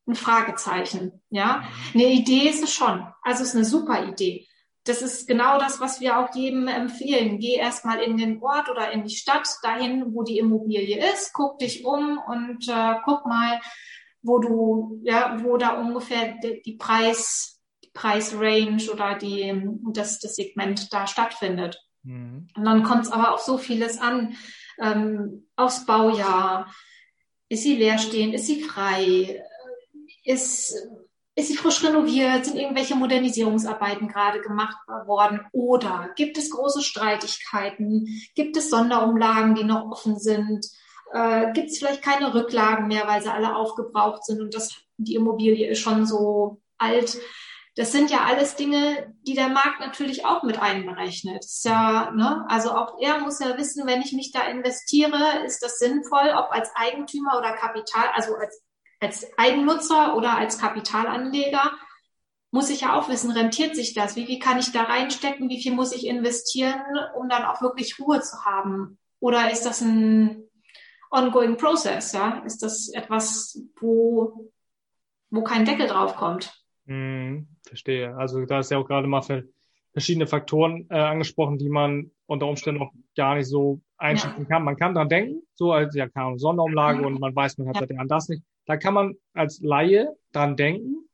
[0.08, 1.22] ein Fragezeichen.
[1.30, 1.58] Ja,
[1.94, 2.02] mhm.
[2.02, 3.06] eine Idee ist es schon.
[3.22, 4.48] Also es ist eine super Idee.
[4.86, 7.38] Das ist genau das, was wir auch jedem empfehlen.
[7.40, 11.60] Geh erstmal in den Ort oder in die Stadt, dahin, wo die Immobilie ist, guck
[11.60, 13.60] dich um und äh, guck mal,
[14.22, 17.61] wo du, ja, wo da ungefähr die, die Preis,
[17.94, 19.54] Preisrange oder die,
[19.94, 21.82] das, das Segment da stattfindet.
[22.04, 22.48] Mhm.
[22.56, 24.36] Und dann kommt es aber auf so vieles an.
[24.82, 26.74] ähm, aufs Baujahr?
[27.50, 28.34] Ist sie leerstehend?
[28.34, 29.44] Ist sie frei?
[30.24, 30.76] Ist,
[31.36, 32.46] ist sie frisch renoviert?
[32.46, 35.42] Sind irgendwelche Modernisierungsarbeiten gerade gemacht worden?
[35.52, 38.08] Oder gibt es große Streitigkeiten?
[38.36, 40.66] Gibt es Sonderumlagen, die noch offen sind?
[41.14, 45.16] Äh, gibt es vielleicht keine Rücklagen mehr, weil sie alle aufgebraucht sind und das, die
[45.16, 47.18] Immobilie ist schon so alt?
[47.76, 51.46] Das sind ja alles Dinge, die der Markt natürlich auch mit einberechnet.
[51.46, 52.46] Ist ja, ne?
[52.50, 56.52] Also auch er muss ja wissen, wenn ich mich da investiere, ist das sinnvoll, ob
[56.52, 58.62] als Eigentümer oder Kapital, also als,
[59.00, 61.72] als Eigennutzer oder als Kapitalanleger,
[62.52, 64.18] muss ich ja auch wissen, rentiert sich das?
[64.18, 65.50] Wie viel kann ich da reinstecken?
[65.50, 66.82] Wie viel muss ich investieren,
[67.18, 69.00] um dann auch wirklich Ruhe zu haben?
[69.22, 70.44] Oder ist das ein
[71.10, 72.12] ongoing process?
[72.12, 72.40] Ja?
[72.46, 74.52] Ist das etwas, wo,
[75.30, 76.54] wo kein Deckel drauf kommt?
[76.88, 78.16] Hm, verstehe.
[78.18, 79.48] Also da ist ja auch gerade mal für
[79.94, 84.46] verschiedene Faktoren äh, angesprochen, die man unter Umständen noch gar nicht so einschätzen ja.
[84.46, 84.64] kann.
[84.64, 87.06] Man kann dran denken, so als ja keine Sonderumlage mhm.
[87.06, 87.98] und man weiß, man hat ja.
[87.98, 88.44] an das nicht.
[88.66, 91.08] Da kann man als Laie dran denken.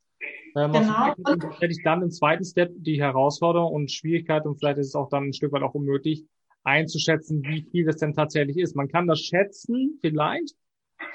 [0.56, 1.14] Ähm, genau.
[1.60, 5.10] hätte ich dann im zweiten Step die Herausforderung und Schwierigkeit und vielleicht ist es auch
[5.10, 6.26] dann ein Stück weit auch unmöglich
[6.64, 8.76] einzuschätzen, wie viel das denn tatsächlich ist.
[8.76, 10.56] Man kann das schätzen, vielleicht,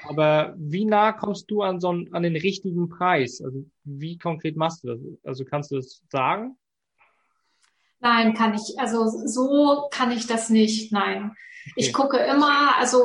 [0.07, 3.41] aber wie nah kommst du an so einen, an den richtigen Preis?
[3.43, 4.99] Also wie konkret machst du das?
[5.23, 6.57] Also kannst du das sagen?
[7.99, 8.77] Nein, kann ich.
[8.79, 10.91] Also so kann ich das nicht.
[10.91, 11.31] Nein.
[11.65, 11.73] Okay.
[11.77, 12.97] Ich gucke immer, also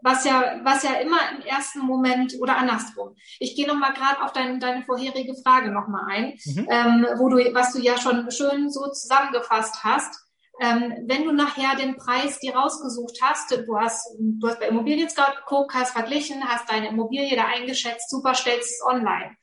[0.00, 3.14] was ja, was ja immer im ersten Moment oder andersrum.
[3.38, 6.66] Ich gehe nochmal gerade auf dein, deine vorherige Frage nochmal ein, mhm.
[6.70, 10.25] ähm, wo du, was du ja schon schön so zusammengefasst hast.
[10.58, 15.08] Ähm, wenn du nachher den Preis dir rausgesucht hast, du hast, du hast bei Immobilien
[15.10, 19.36] Scout geguckt, hast verglichen, hast deine Immobilie da eingeschätzt, super, stellst es online.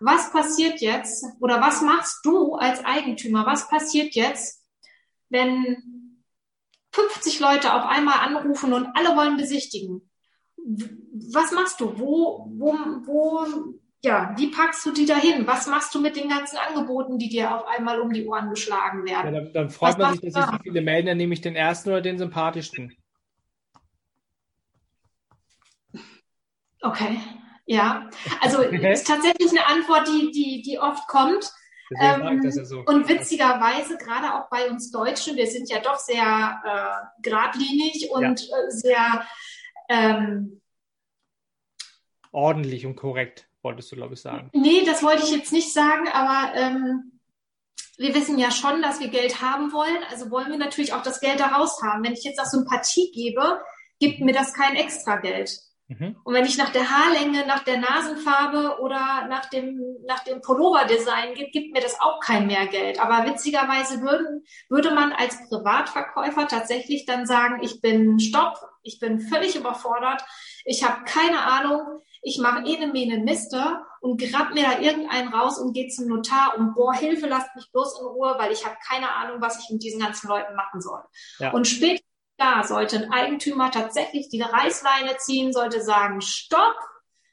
[0.00, 3.46] Was passiert jetzt oder was machst du als Eigentümer?
[3.46, 4.62] Was passiert jetzt,
[5.30, 6.22] wenn
[6.92, 10.08] 50 Leute auf einmal anrufen und alle wollen besichtigen?
[11.32, 11.98] Was machst du?
[11.98, 12.72] Wo, wo,
[13.06, 13.46] wo
[14.02, 15.46] ja, wie packst du die dahin?
[15.46, 19.04] Was machst du mit den ganzen Angeboten, die dir auf einmal um die Ohren geschlagen
[19.04, 19.34] werden?
[19.34, 21.40] Ja, dann, dann, freut Was man sich, dass sich so viele melden, dann nehme ich
[21.40, 22.96] den ersten oder den sympathischsten.
[26.80, 27.18] Okay,
[27.66, 28.08] ja.
[28.40, 31.50] Also ist tatsächlich eine Antwort, die, die, die oft kommt.
[32.00, 32.84] Ähm, ja so.
[32.84, 38.22] Und witzigerweise, gerade auch bei uns Deutschen, wir sind ja doch sehr äh, geradlinig und
[38.22, 38.56] ja.
[38.56, 39.26] äh, sehr
[39.88, 40.60] ähm,
[42.30, 44.50] ordentlich und korrekt wolltest du, glaube ich, sagen.
[44.54, 47.12] Nee, das wollte ich jetzt nicht sagen, aber ähm,
[47.98, 50.02] wir wissen ja schon, dass wir Geld haben wollen.
[50.10, 52.02] Also wollen wir natürlich auch das Geld daraus haben.
[52.02, 53.60] Wenn ich jetzt auch Sympathie gebe,
[53.98, 55.50] gibt mir das kein Extrageld.
[55.88, 56.16] Mhm.
[56.22, 61.34] Und wenn ich nach der Haarlänge, nach der Nasenfarbe oder nach dem, nach dem Pullover-Design
[61.34, 63.00] gibt, gibt mir das auch kein Mehrgeld.
[63.00, 69.20] Aber witzigerweise würden, würde man als Privatverkäufer tatsächlich dann sagen, ich bin stopp, ich bin
[69.20, 70.22] völlig überfordert,
[70.64, 75.28] ich habe keine Ahnung, ich mache eh eine Mene Miste und grab mir da irgendeinen
[75.28, 78.64] raus und gehe zum Notar und boah, Hilfe, lasst mich bloß in Ruhe, weil ich
[78.64, 81.02] habe keine Ahnung, was ich mit diesen ganzen Leuten machen soll.
[81.38, 81.52] Ja.
[81.52, 82.02] Und später
[82.38, 86.76] da sollte ein Eigentümer tatsächlich die Reißleine ziehen, sollte sagen, stopp,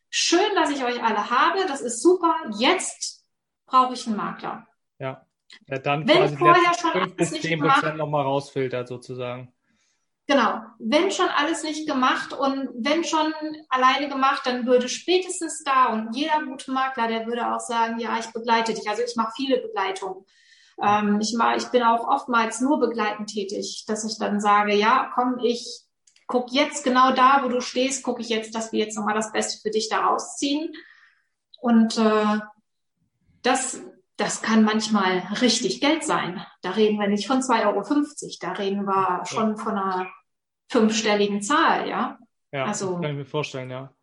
[0.09, 3.23] schön, dass ich euch alle habe, das ist super, jetzt
[3.67, 4.67] brauche ich einen Makler.
[4.97, 5.25] Ja.
[5.67, 9.53] ja dann Wenn quasi vorher schon 5 bis 10 Prozent nochmal rausfiltert sozusagen.
[10.27, 10.61] Genau.
[10.79, 13.31] Wenn schon alles nicht gemacht und wenn schon
[13.69, 18.17] alleine gemacht, dann würde spätestens da und jeder gute Makler, der würde auch sagen, ja,
[18.17, 18.89] ich begleite dich.
[18.89, 20.25] Also ich mache viele Begleitungen.
[20.81, 25.11] Ähm, ich, mach, ich bin auch oftmals nur begleitend tätig, dass ich dann sage, ja,
[25.13, 25.81] komm, ich
[26.27, 29.31] guck jetzt genau da, wo du stehst, gucke ich jetzt, dass wir jetzt nochmal das
[29.31, 30.73] Beste für dich da rausziehen.
[31.61, 32.39] Und äh,
[33.43, 33.79] das
[34.17, 36.45] das kann manchmal richtig Geld sein.
[36.61, 40.07] Da reden wir nicht von 2,50 Euro, da reden wir schon von einer
[40.69, 42.17] fünfstelligen Zahl, ja.
[42.51, 43.93] Ja, also, kann ich mir vorstellen, ja.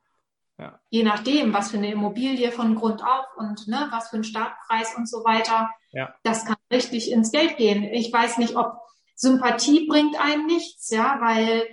[0.59, 0.79] ja.
[0.91, 4.95] Je nachdem, was für eine Immobilie von Grund auf und ne, was für ein Startpreis
[4.97, 5.71] und so weiter.
[5.93, 6.15] Ja.
[6.23, 7.83] Das kann richtig ins Geld gehen.
[7.85, 8.75] Ich weiß nicht, ob
[9.15, 11.65] Sympathie bringt einem nichts, ja, weil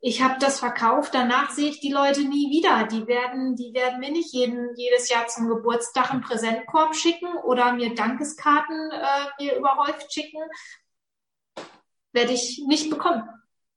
[0.00, 2.86] ich habe das verkauft, danach sehe ich die Leute nie wieder.
[2.86, 7.72] Die werden, die werden mir nicht jeden, jedes Jahr zum Geburtstag einen Präsentkorb schicken oder
[7.72, 10.40] mir Dankeskarten äh, mir überhäuft schicken.
[12.12, 13.28] Werde ich nicht bekommen.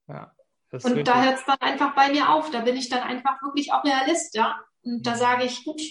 [0.07, 0.32] Ja,
[0.72, 2.51] und da hört es dann einfach bei mir auf.
[2.51, 4.59] Da bin ich dann einfach wirklich auch Realist, ja.
[4.84, 5.17] Und da mhm.
[5.17, 5.82] sage ich, gut,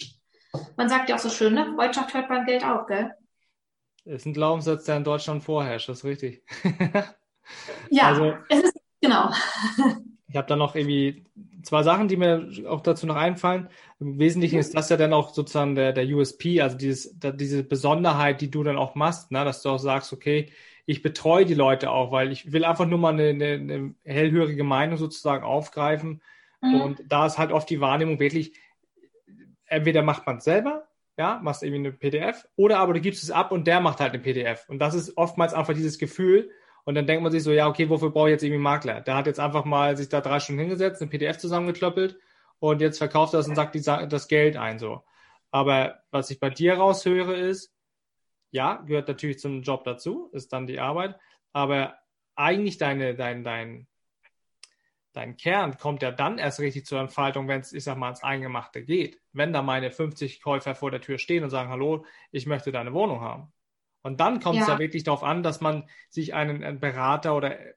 [0.76, 1.72] man sagt ja auch so schön, ne?
[1.74, 3.12] Freundschaft hört beim Geld auf, gell?
[4.04, 6.42] Ist ein Glaubenssatz, der in Deutschland vorherrscht, das ist richtig.
[7.90, 9.30] ja, also, es ist, genau.
[10.30, 11.24] Ich habe da noch irgendwie
[11.62, 13.68] zwei Sachen, die mir auch dazu noch einfallen.
[13.98, 17.64] Im Wesentlichen ist das ja dann auch sozusagen der, der USP, also dieses, da, diese
[17.64, 19.44] Besonderheit, die du dann auch machst, ne?
[19.44, 20.50] dass du auch sagst, okay,
[20.86, 24.64] ich betreue die Leute auch, weil ich will einfach nur mal eine, eine, eine hellhörige
[24.64, 26.22] Meinung sozusagen aufgreifen.
[26.60, 26.80] Mhm.
[26.80, 28.54] Und da ist halt oft die Wahrnehmung wirklich,
[29.66, 33.30] entweder macht man es selber, ja, machst irgendwie eine PDF, oder aber du gibst es
[33.30, 34.68] ab und der macht halt eine PDF.
[34.68, 36.50] Und das ist oftmals einfach dieses Gefühl.
[36.84, 39.00] Und dann denkt man sich so, ja, okay, wofür brauche ich jetzt irgendwie einen Makler?
[39.00, 42.18] Der hat jetzt einfach mal sich da drei Stunden hingesetzt, eine PDF zusammengeklöppelt
[42.58, 45.04] und jetzt verkauft er das und sagt die, das Geld ein so.
[45.50, 47.72] Aber was ich bei dir raushöre ist,
[48.50, 51.16] ja, gehört natürlich zum Job dazu, ist dann die Arbeit,
[51.52, 51.98] aber
[52.34, 53.86] eigentlich deine, dein, dein,
[55.12, 58.22] dein Kern kommt ja dann erst richtig zur Entfaltung, wenn es, ich sag mal, ans
[58.22, 59.20] Eingemachte geht.
[59.32, 62.92] Wenn da meine 50 Käufer vor der Tür stehen und sagen, hallo, ich möchte deine
[62.92, 63.52] Wohnung haben.
[64.02, 64.74] Und dann kommt es ja.
[64.74, 67.74] ja wirklich darauf an, dass man sich einen, einen Berater oder äh,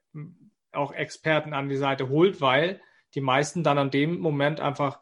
[0.72, 2.82] auch Experten an die Seite holt, weil
[3.16, 5.00] die meisten dann an dem Moment einfach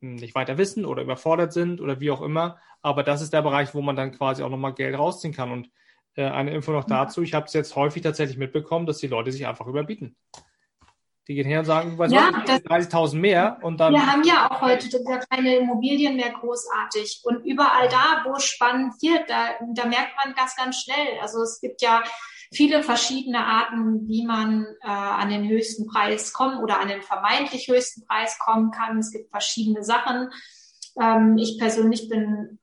[0.00, 2.58] hm, nicht weiter wissen oder überfordert sind oder wie auch immer.
[2.82, 5.52] Aber das ist der Bereich, wo man dann quasi auch nochmal Geld rausziehen kann.
[5.52, 5.70] Und
[6.14, 9.32] äh, eine Info noch dazu, ich habe es jetzt häufig tatsächlich mitbekommen, dass die Leute
[9.32, 10.16] sich einfach überbieten.
[11.28, 13.92] Die gehen her und sagen, was ja, 30.000 mehr und dann.
[13.92, 14.88] Wir haben ja auch heute
[15.28, 17.20] keine Immobilien mehr großartig.
[17.24, 21.20] Und überall da, wo es spannend wird, da, da merkt man das ganz schnell.
[21.20, 22.02] Also es gibt ja
[22.52, 27.68] viele verschiedene Arten, wie man äh, an den höchsten Preis kommen oder an den vermeintlich
[27.68, 28.98] höchsten Preis kommen kann.
[28.98, 30.30] Es gibt verschiedene Sachen.
[31.00, 32.58] Ähm, ich persönlich bin,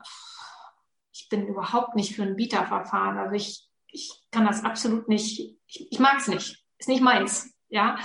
[1.14, 3.18] ich bin überhaupt nicht für ein Bieterverfahren.
[3.18, 6.66] Also ich, ich kann das absolut nicht, ich, ich mag es nicht.
[6.80, 7.54] Ist nicht meins.
[7.70, 7.98] Ja.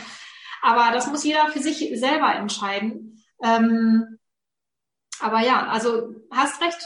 [0.63, 3.23] Aber das muss jeder für sich selber entscheiden.
[3.43, 4.19] Ähm,
[5.21, 6.81] aber ja, also hast recht.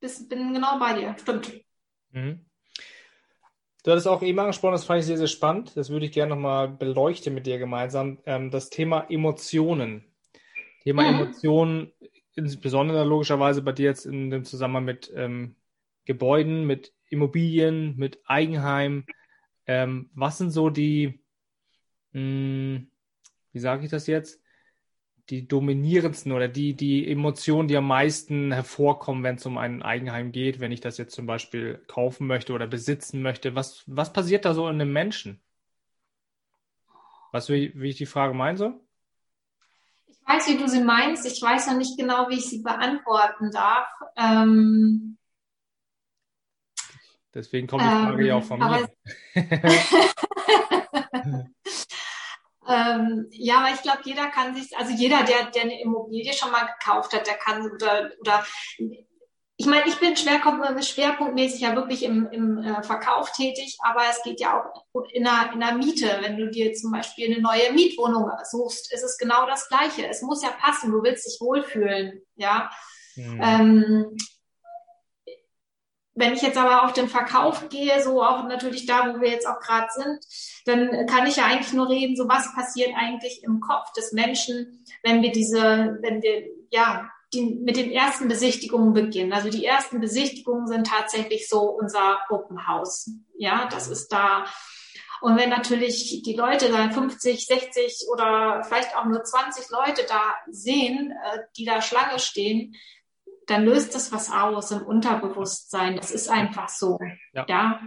[0.00, 1.14] Bis, bin genau bei dir.
[1.20, 1.52] Stimmt.
[2.10, 2.44] Mhm.
[3.84, 5.76] Du hattest auch eben angesprochen, das fand ich sehr, sehr spannend.
[5.76, 8.18] Das würde ich gerne nochmal beleuchten mit dir gemeinsam.
[8.26, 10.04] Ähm, das Thema Emotionen.
[10.82, 11.20] Thema mhm.
[11.20, 11.92] Emotionen,
[12.34, 15.56] insbesondere logischerweise bei dir jetzt in dem Zusammenhang mit ähm,
[16.04, 19.04] Gebäuden, mit Immobilien, mit Eigenheim.
[19.66, 21.20] Ähm, was sind so die,
[22.12, 22.91] mh, hm,
[23.52, 24.42] wie sage ich das jetzt?
[25.30, 30.32] die dominierendsten oder die, die Emotionen, die am meisten hervorkommen, wenn es um ein Eigenheim
[30.32, 33.54] geht, wenn ich das jetzt zum Beispiel kaufen möchte oder besitzen möchte?
[33.54, 35.40] Was, was passiert da so in einem Menschen?
[37.30, 38.80] Weißt du, wie, wie ich die Frage meine so?
[40.08, 41.24] Ich weiß, wie du sie meinst.
[41.24, 43.86] Ich weiß noch nicht genau, wie ich sie beantworten darf.
[44.16, 45.16] Ähm,
[47.32, 48.90] Deswegen kommt die Frage ähm, ja auch von mir.
[52.68, 56.52] Ähm, ja, aber ich glaube, jeder kann sich, also jeder, der, der eine Immobilie schon
[56.52, 58.44] mal gekauft hat, der kann oder oder
[59.62, 64.40] ich meine, ich bin schwerpunktmäßig ja wirklich im, im äh, Verkauf tätig, aber es geht
[64.40, 66.18] ja auch in der, in der Miete.
[66.20, 70.08] Wenn du dir zum Beispiel eine neue Mietwohnung suchst, ist es genau das Gleiche.
[70.08, 72.70] Es muss ja passen, du willst dich wohlfühlen, ja.
[73.14, 73.40] Mhm.
[73.40, 74.16] Ähm,
[76.14, 79.46] wenn ich jetzt aber auf den Verkauf gehe, so auch natürlich da, wo wir jetzt
[79.46, 80.18] auch gerade sind,
[80.66, 84.84] dann kann ich ja eigentlich nur reden, so was passiert eigentlich im Kopf des Menschen,
[85.02, 89.32] wenn wir diese, wenn wir, ja, die, mit den ersten Besichtigungen beginnen.
[89.32, 93.10] Also die ersten Besichtigungen sind tatsächlich so unser Open House.
[93.38, 94.44] Ja, das ist da.
[95.22, 100.34] Und wenn natürlich die Leute da 50, 60 oder vielleicht auch nur 20 Leute da
[100.50, 102.74] sehen, äh, die da Schlange stehen,
[103.52, 105.96] dann löst das was aus im Unterbewusstsein.
[105.96, 106.98] Das ist einfach so.
[107.32, 107.44] Ja.
[107.48, 107.80] ja.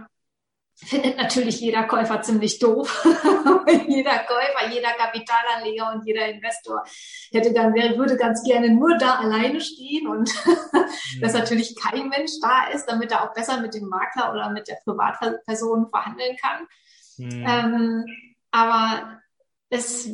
[0.78, 3.02] Findet natürlich jeder Käufer ziemlich doof.
[3.88, 6.84] jeder Käufer, jeder Kapitalanleger und jeder Investor
[7.32, 10.30] hätte dann, würde ganz gerne nur da alleine stehen und
[11.22, 14.68] dass natürlich kein Mensch da ist, damit er auch besser mit dem Makler oder mit
[14.68, 16.66] der Privatperson verhandeln kann.
[17.16, 17.46] Mhm.
[17.48, 18.04] Ähm,
[18.50, 19.22] aber
[19.70, 20.10] es,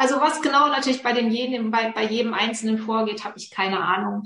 [0.00, 3.84] also was genau natürlich bei dem jeden, bei, bei jedem Einzelnen vorgeht, habe ich keine
[3.84, 4.22] Ahnung.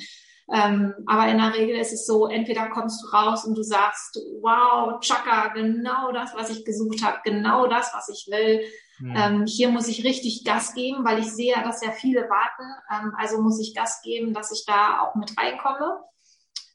[0.53, 4.17] Ähm, aber in der Regel ist es so, entweder kommst du raus und du sagst,
[4.41, 8.61] wow, Chaka, genau das, was ich gesucht habe, genau das, was ich will.
[9.01, 9.17] Mhm.
[9.17, 12.71] Ähm, hier muss ich richtig Gas geben, weil ich sehe, dass ja viele warten.
[12.93, 16.05] Ähm, also muss ich Gas geben, dass ich da auch mit reinkomme.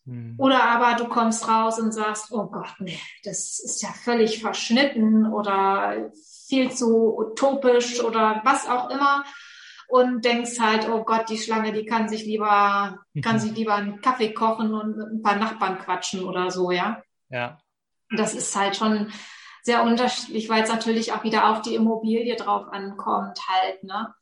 [0.03, 0.35] Mhm.
[0.37, 5.31] Oder aber du kommst raus und sagst, oh Gott, nee, das ist ja völlig verschnitten
[5.31, 6.11] oder
[6.49, 9.23] viel zu utopisch oder was auch immer
[9.87, 13.39] und denkst halt, oh Gott, die Schlange, die kann sich lieber, kann mhm.
[13.39, 17.01] sich lieber einen Kaffee kochen und mit ein paar Nachbarn quatschen oder so, ja.
[17.29, 17.59] Ja.
[18.15, 19.11] Das ist halt schon
[19.63, 24.13] sehr unterschiedlich, weil es natürlich auch wieder auf die Immobilie drauf ankommt halt, ne.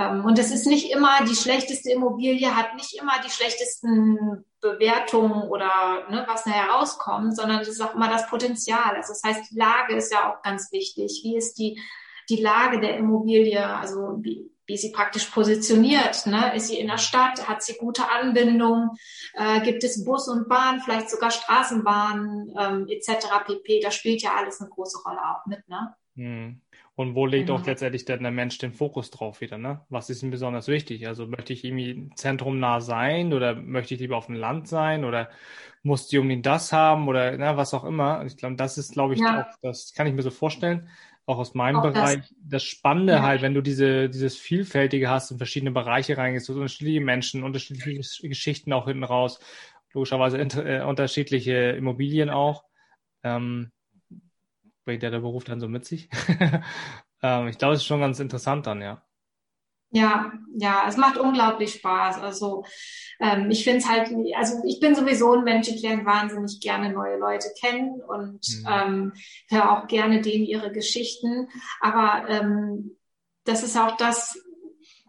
[0.00, 5.42] Ähm, und es ist nicht immer die schlechteste Immobilie, hat nicht immer die schlechtesten Bewertungen
[5.48, 8.96] oder ne, was da herauskommt, sondern es ist auch immer das Potenzial.
[8.96, 11.20] Also das heißt, die Lage ist ja auch ganz wichtig.
[11.22, 11.80] Wie ist die,
[12.30, 16.26] die Lage der Immobilie, also wie, wie sie praktisch positioniert.
[16.26, 16.54] Ne?
[16.54, 17.48] Ist sie in der Stadt?
[17.48, 18.90] Hat sie gute Anbindung?
[19.34, 23.26] Äh, gibt es Bus und Bahn, vielleicht sogar Straßenbahn ähm, etc.
[23.44, 23.80] pp.
[23.80, 25.68] Das spielt ja alles eine große Rolle auch mit.
[25.68, 25.94] Ne?
[26.14, 26.60] Hm.
[27.00, 27.58] Und wo legt genau.
[27.58, 29.56] auch letztendlich dann der Mensch den Fokus drauf wieder?
[29.56, 29.80] Ne?
[29.88, 31.08] Was ist ihm besonders wichtig?
[31.08, 35.30] Also möchte ich irgendwie zentrumnah sein oder möchte ich lieber auf dem Land sein oder
[35.82, 38.26] muss die unbedingt das haben oder ne, was auch immer?
[38.26, 39.40] Ich glaube, das ist, glaube ich, ja.
[39.40, 40.90] auch, das kann ich mir so vorstellen,
[41.24, 42.18] auch aus meinem auch Bereich.
[42.18, 43.22] Das, das Spannende ja.
[43.22, 48.28] halt, wenn du diese, dieses Vielfältige hast und verschiedene Bereiche reingehst, so unterschiedliche Menschen, unterschiedliche
[48.28, 49.40] Geschichten auch hinten raus,
[49.94, 52.64] logischerweise äh, unterschiedliche Immobilien auch.
[53.22, 53.70] Ähm,
[54.84, 56.08] bringt ja der Beruf dann so mit sich.
[57.22, 59.02] ähm, ich glaube, es ist schon ganz interessant dann, ja.
[59.92, 62.18] Ja, ja, es macht unglaublich Spaß.
[62.18, 62.64] Also
[63.18, 66.92] ähm, ich finde es halt, also ich bin sowieso ein Mensch, ich lerne wahnsinnig gerne
[66.92, 68.66] neue Leute kennen und mhm.
[68.68, 69.12] ähm,
[69.48, 71.48] höre auch gerne denen ihre Geschichten.
[71.80, 72.96] Aber ähm,
[73.44, 74.38] das ist auch das,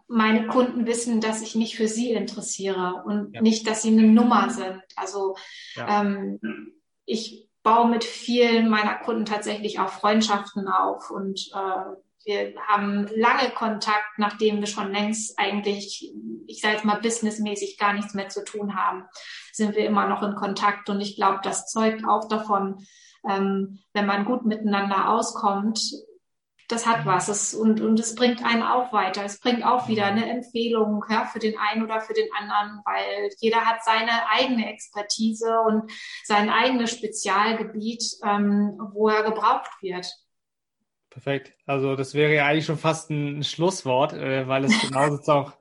[0.08, 3.40] meine Kunden wissen, dass ich mich für sie interessiere und ja.
[3.40, 4.82] nicht, dass sie eine Nummer sind.
[4.96, 5.36] Also
[5.76, 6.02] ja.
[6.02, 6.40] ähm,
[7.06, 11.10] ich baue mit vielen meiner Kunden tatsächlich auch Freundschaften auf.
[11.10, 11.94] Und äh,
[12.24, 16.12] wir haben lange Kontakt, nachdem wir schon längst eigentlich,
[16.46, 19.04] ich sage jetzt mal businessmäßig gar nichts mehr zu tun haben,
[19.52, 20.88] sind wir immer noch in Kontakt.
[20.88, 22.84] Und ich glaube, das zeugt auch davon,
[23.28, 25.80] ähm, wenn man gut miteinander auskommt,
[26.72, 29.24] das hat was es, und, und es bringt einen auch weiter.
[29.24, 33.30] Es bringt auch wieder eine Empfehlung ja, für den einen oder für den anderen, weil
[33.38, 35.90] jeder hat seine eigene Expertise und
[36.24, 40.06] sein eigenes Spezialgebiet, ähm, wo er gebraucht wird.
[41.10, 41.52] Perfekt.
[41.66, 45.52] Also das wäre ja eigentlich schon fast ein Schlusswort, äh, weil es genauso auch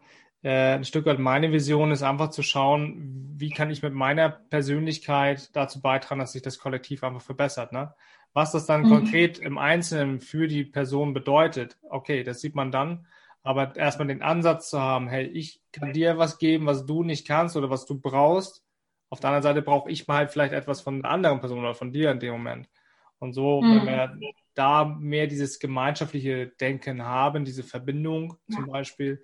[0.43, 4.29] äh, ein Stück weit meine Vision ist, einfach zu schauen, wie kann ich mit meiner
[4.29, 7.73] Persönlichkeit dazu beitragen, dass sich das Kollektiv einfach verbessert.
[7.73, 7.93] Ne?
[8.33, 8.89] Was das dann mhm.
[8.89, 13.07] konkret im Einzelnen für die Person bedeutet, okay, das sieht man dann.
[13.43, 17.27] Aber erstmal den Ansatz zu haben, hey, ich kann dir was geben, was du nicht
[17.27, 18.63] kannst oder was du brauchst.
[19.09, 21.73] Auf der anderen Seite brauche ich mal halt vielleicht etwas von einer anderen Person oder
[21.73, 22.69] von dir in dem Moment.
[23.19, 23.75] Und so, mhm.
[23.75, 24.19] wenn wir
[24.53, 28.57] da mehr dieses gemeinschaftliche Denken haben, diese Verbindung ja.
[28.57, 29.21] zum Beispiel,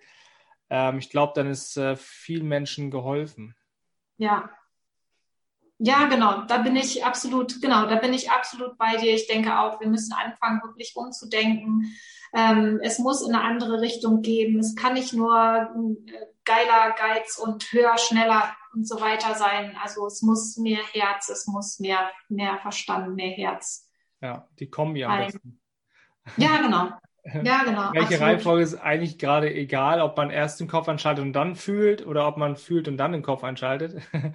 [0.70, 3.56] ähm, ich glaube, dann ist äh, vielen Menschen geholfen.
[4.18, 4.50] Ja,
[5.80, 9.14] ja, genau, da bin ich absolut, genau, da bin ich absolut bei dir.
[9.14, 11.94] Ich denke auch, wir müssen anfangen, wirklich umzudenken.
[12.36, 14.60] Ähm, es muss in eine andere Richtung gehen.
[14.60, 19.78] Es kann nicht nur äh, geiler Geiz und höher, schneller und so weiter sein.
[19.82, 23.88] Also es muss mehr Herz, es muss mehr, mehr Verstand, mehr Herz.
[24.20, 25.60] Ja, die Kombi am besten.
[26.38, 26.90] Ja, genau.
[27.44, 27.92] Ja, genau.
[27.92, 28.22] Welche absolut.
[28.22, 32.26] Reihenfolge ist eigentlich gerade egal, ob man erst den Kopf einschaltet und dann fühlt oder
[32.26, 34.02] ob man fühlt und dann den Kopf einschaltet?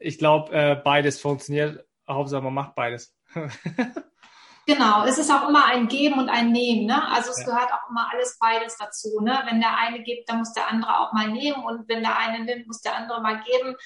[0.00, 1.84] ich glaube, äh, beides funktioniert.
[2.08, 3.14] Hauptsache, man macht beides.
[4.68, 6.84] Genau, es ist auch immer ein Geben und ein Nehmen.
[6.84, 7.10] Ne?
[7.10, 7.46] Also es ja.
[7.46, 9.18] gehört auch immer alles beides dazu.
[9.22, 9.42] Ne?
[9.48, 12.44] Wenn der eine gibt, dann muss der andere auch mal nehmen und wenn der eine
[12.44, 13.76] nimmt, muss der andere mal geben.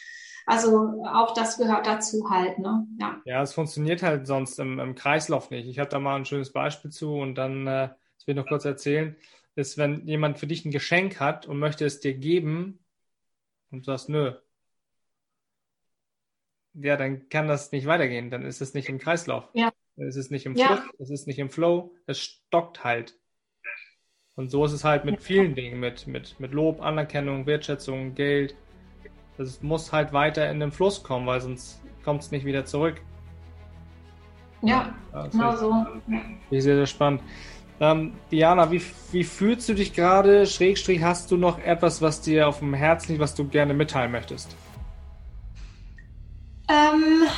[0.45, 2.59] Also auch das gehört dazu halt.
[2.59, 2.85] Ne?
[2.99, 3.21] Ja.
[3.25, 5.69] ja, es funktioniert halt sonst im, im Kreislauf nicht.
[5.69, 8.49] Ich habe da mal ein schönes Beispiel zu und dann, äh, das will ich noch
[8.49, 9.15] kurz erzählen,
[9.55, 12.85] ist, wenn jemand für dich ein Geschenk hat und möchte es dir geben
[13.71, 14.33] und du sagst, nö,
[16.75, 18.31] ja, dann kann das nicht weitergehen.
[18.31, 19.49] Dann ist es nicht im Kreislauf.
[19.55, 19.73] Ja.
[19.97, 20.77] Es ist nicht im ja.
[20.77, 23.19] Fluss, es ist nicht im Flow, es stockt halt.
[24.35, 28.57] Und so ist es halt mit vielen Dingen, mit, mit, mit Lob, Anerkennung, Wertschätzung, Geld.
[29.37, 33.03] Es muss halt weiter in den Fluss kommen, weil sonst kommt es nicht wieder zurück.
[34.63, 35.87] Ja, ja genau so.
[36.51, 37.23] Sehr, sehr spannend.
[37.81, 40.47] Ähm, Diana, wie, wie fühlst du dich gerade?
[40.47, 44.13] Schrägstrich, hast du noch etwas, was dir auf dem Herzen liegt, was du gerne mitteilen
[44.13, 44.57] möchtest?
[46.73, 47.29] Ähm,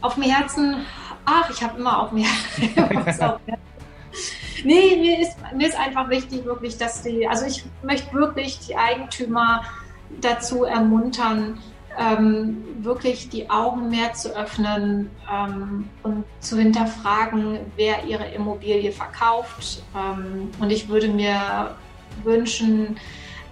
[0.00, 0.86] auf dem Herzen,
[1.26, 2.26] ach, ich habe immer auf mir.
[4.64, 8.76] nee, mir ist, mir ist einfach wichtig, wirklich, dass die, also ich möchte wirklich die
[8.76, 9.64] Eigentümer
[10.22, 11.58] dazu ermuntern,
[11.98, 19.82] ähm, wirklich die Augen mehr zu öffnen ähm, und zu hinterfragen, wer ihre Immobilie verkauft.
[19.94, 21.76] Ähm, und ich würde mir
[22.24, 22.98] wünschen,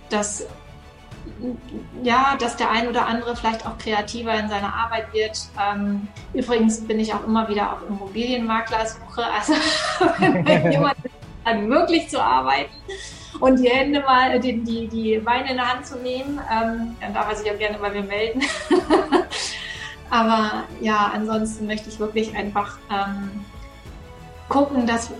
[0.09, 0.47] dass
[2.03, 5.39] ja, dass der ein oder andere vielleicht auch kreativer in seiner Arbeit wird.
[5.59, 9.53] Ähm, übrigens bin ich auch immer wieder auf Immobilienmaklersuche, also
[10.19, 10.97] wenn jemand
[11.45, 12.73] dann wirklich zu arbeiten
[13.41, 17.15] und die Hände mal, die, die, die Beine in der Hand zu nehmen, ähm, dann
[17.15, 18.43] darf er sich auch gerne bei mir melden.
[20.11, 23.45] Aber ja, ansonsten möchte ich wirklich einfach ähm,
[24.49, 25.11] gucken, dass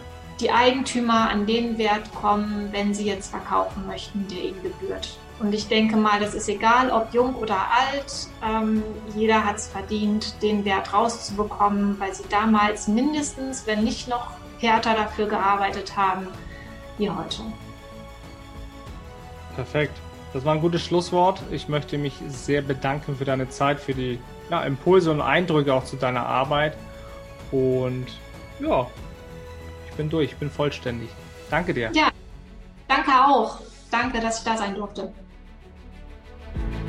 [0.41, 5.19] die Eigentümer an den Wert kommen, wenn sie jetzt verkaufen möchten, der ihnen gebührt.
[5.41, 8.29] Und ich denke mal, das ist egal, ob jung oder alt.
[8.45, 8.83] Ähm,
[9.15, 14.95] jeder hat es verdient, den Wert rauszubekommen, weil sie damals mindestens, wenn nicht noch härter
[14.95, 16.27] dafür gearbeitet haben,
[16.99, 17.43] wie heute.
[19.55, 19.97] Perfekt.
[20.33, 21.41] Das war ein gutes Schlusswort.
[21.53, 24.19] Ich möchte mich sehr bedanken für deine Zeit, für die
[24.51, 26.77] ja, Impulse und Eindrücke auch zu deiner Arbeit.
[27.53, 28.07] Und
[28.61, 28.87] ja,
[29.89, 31.09] ich bin durch, ich bin vollständig.
[31.49, 31.91] Danke dir.
[31.95, 32.09] Ja,
[32.89, 33.61] danke auch.
[33.91, 35.13] Danke, dass ich da sein durfte.
[36.55, 36.88] thank you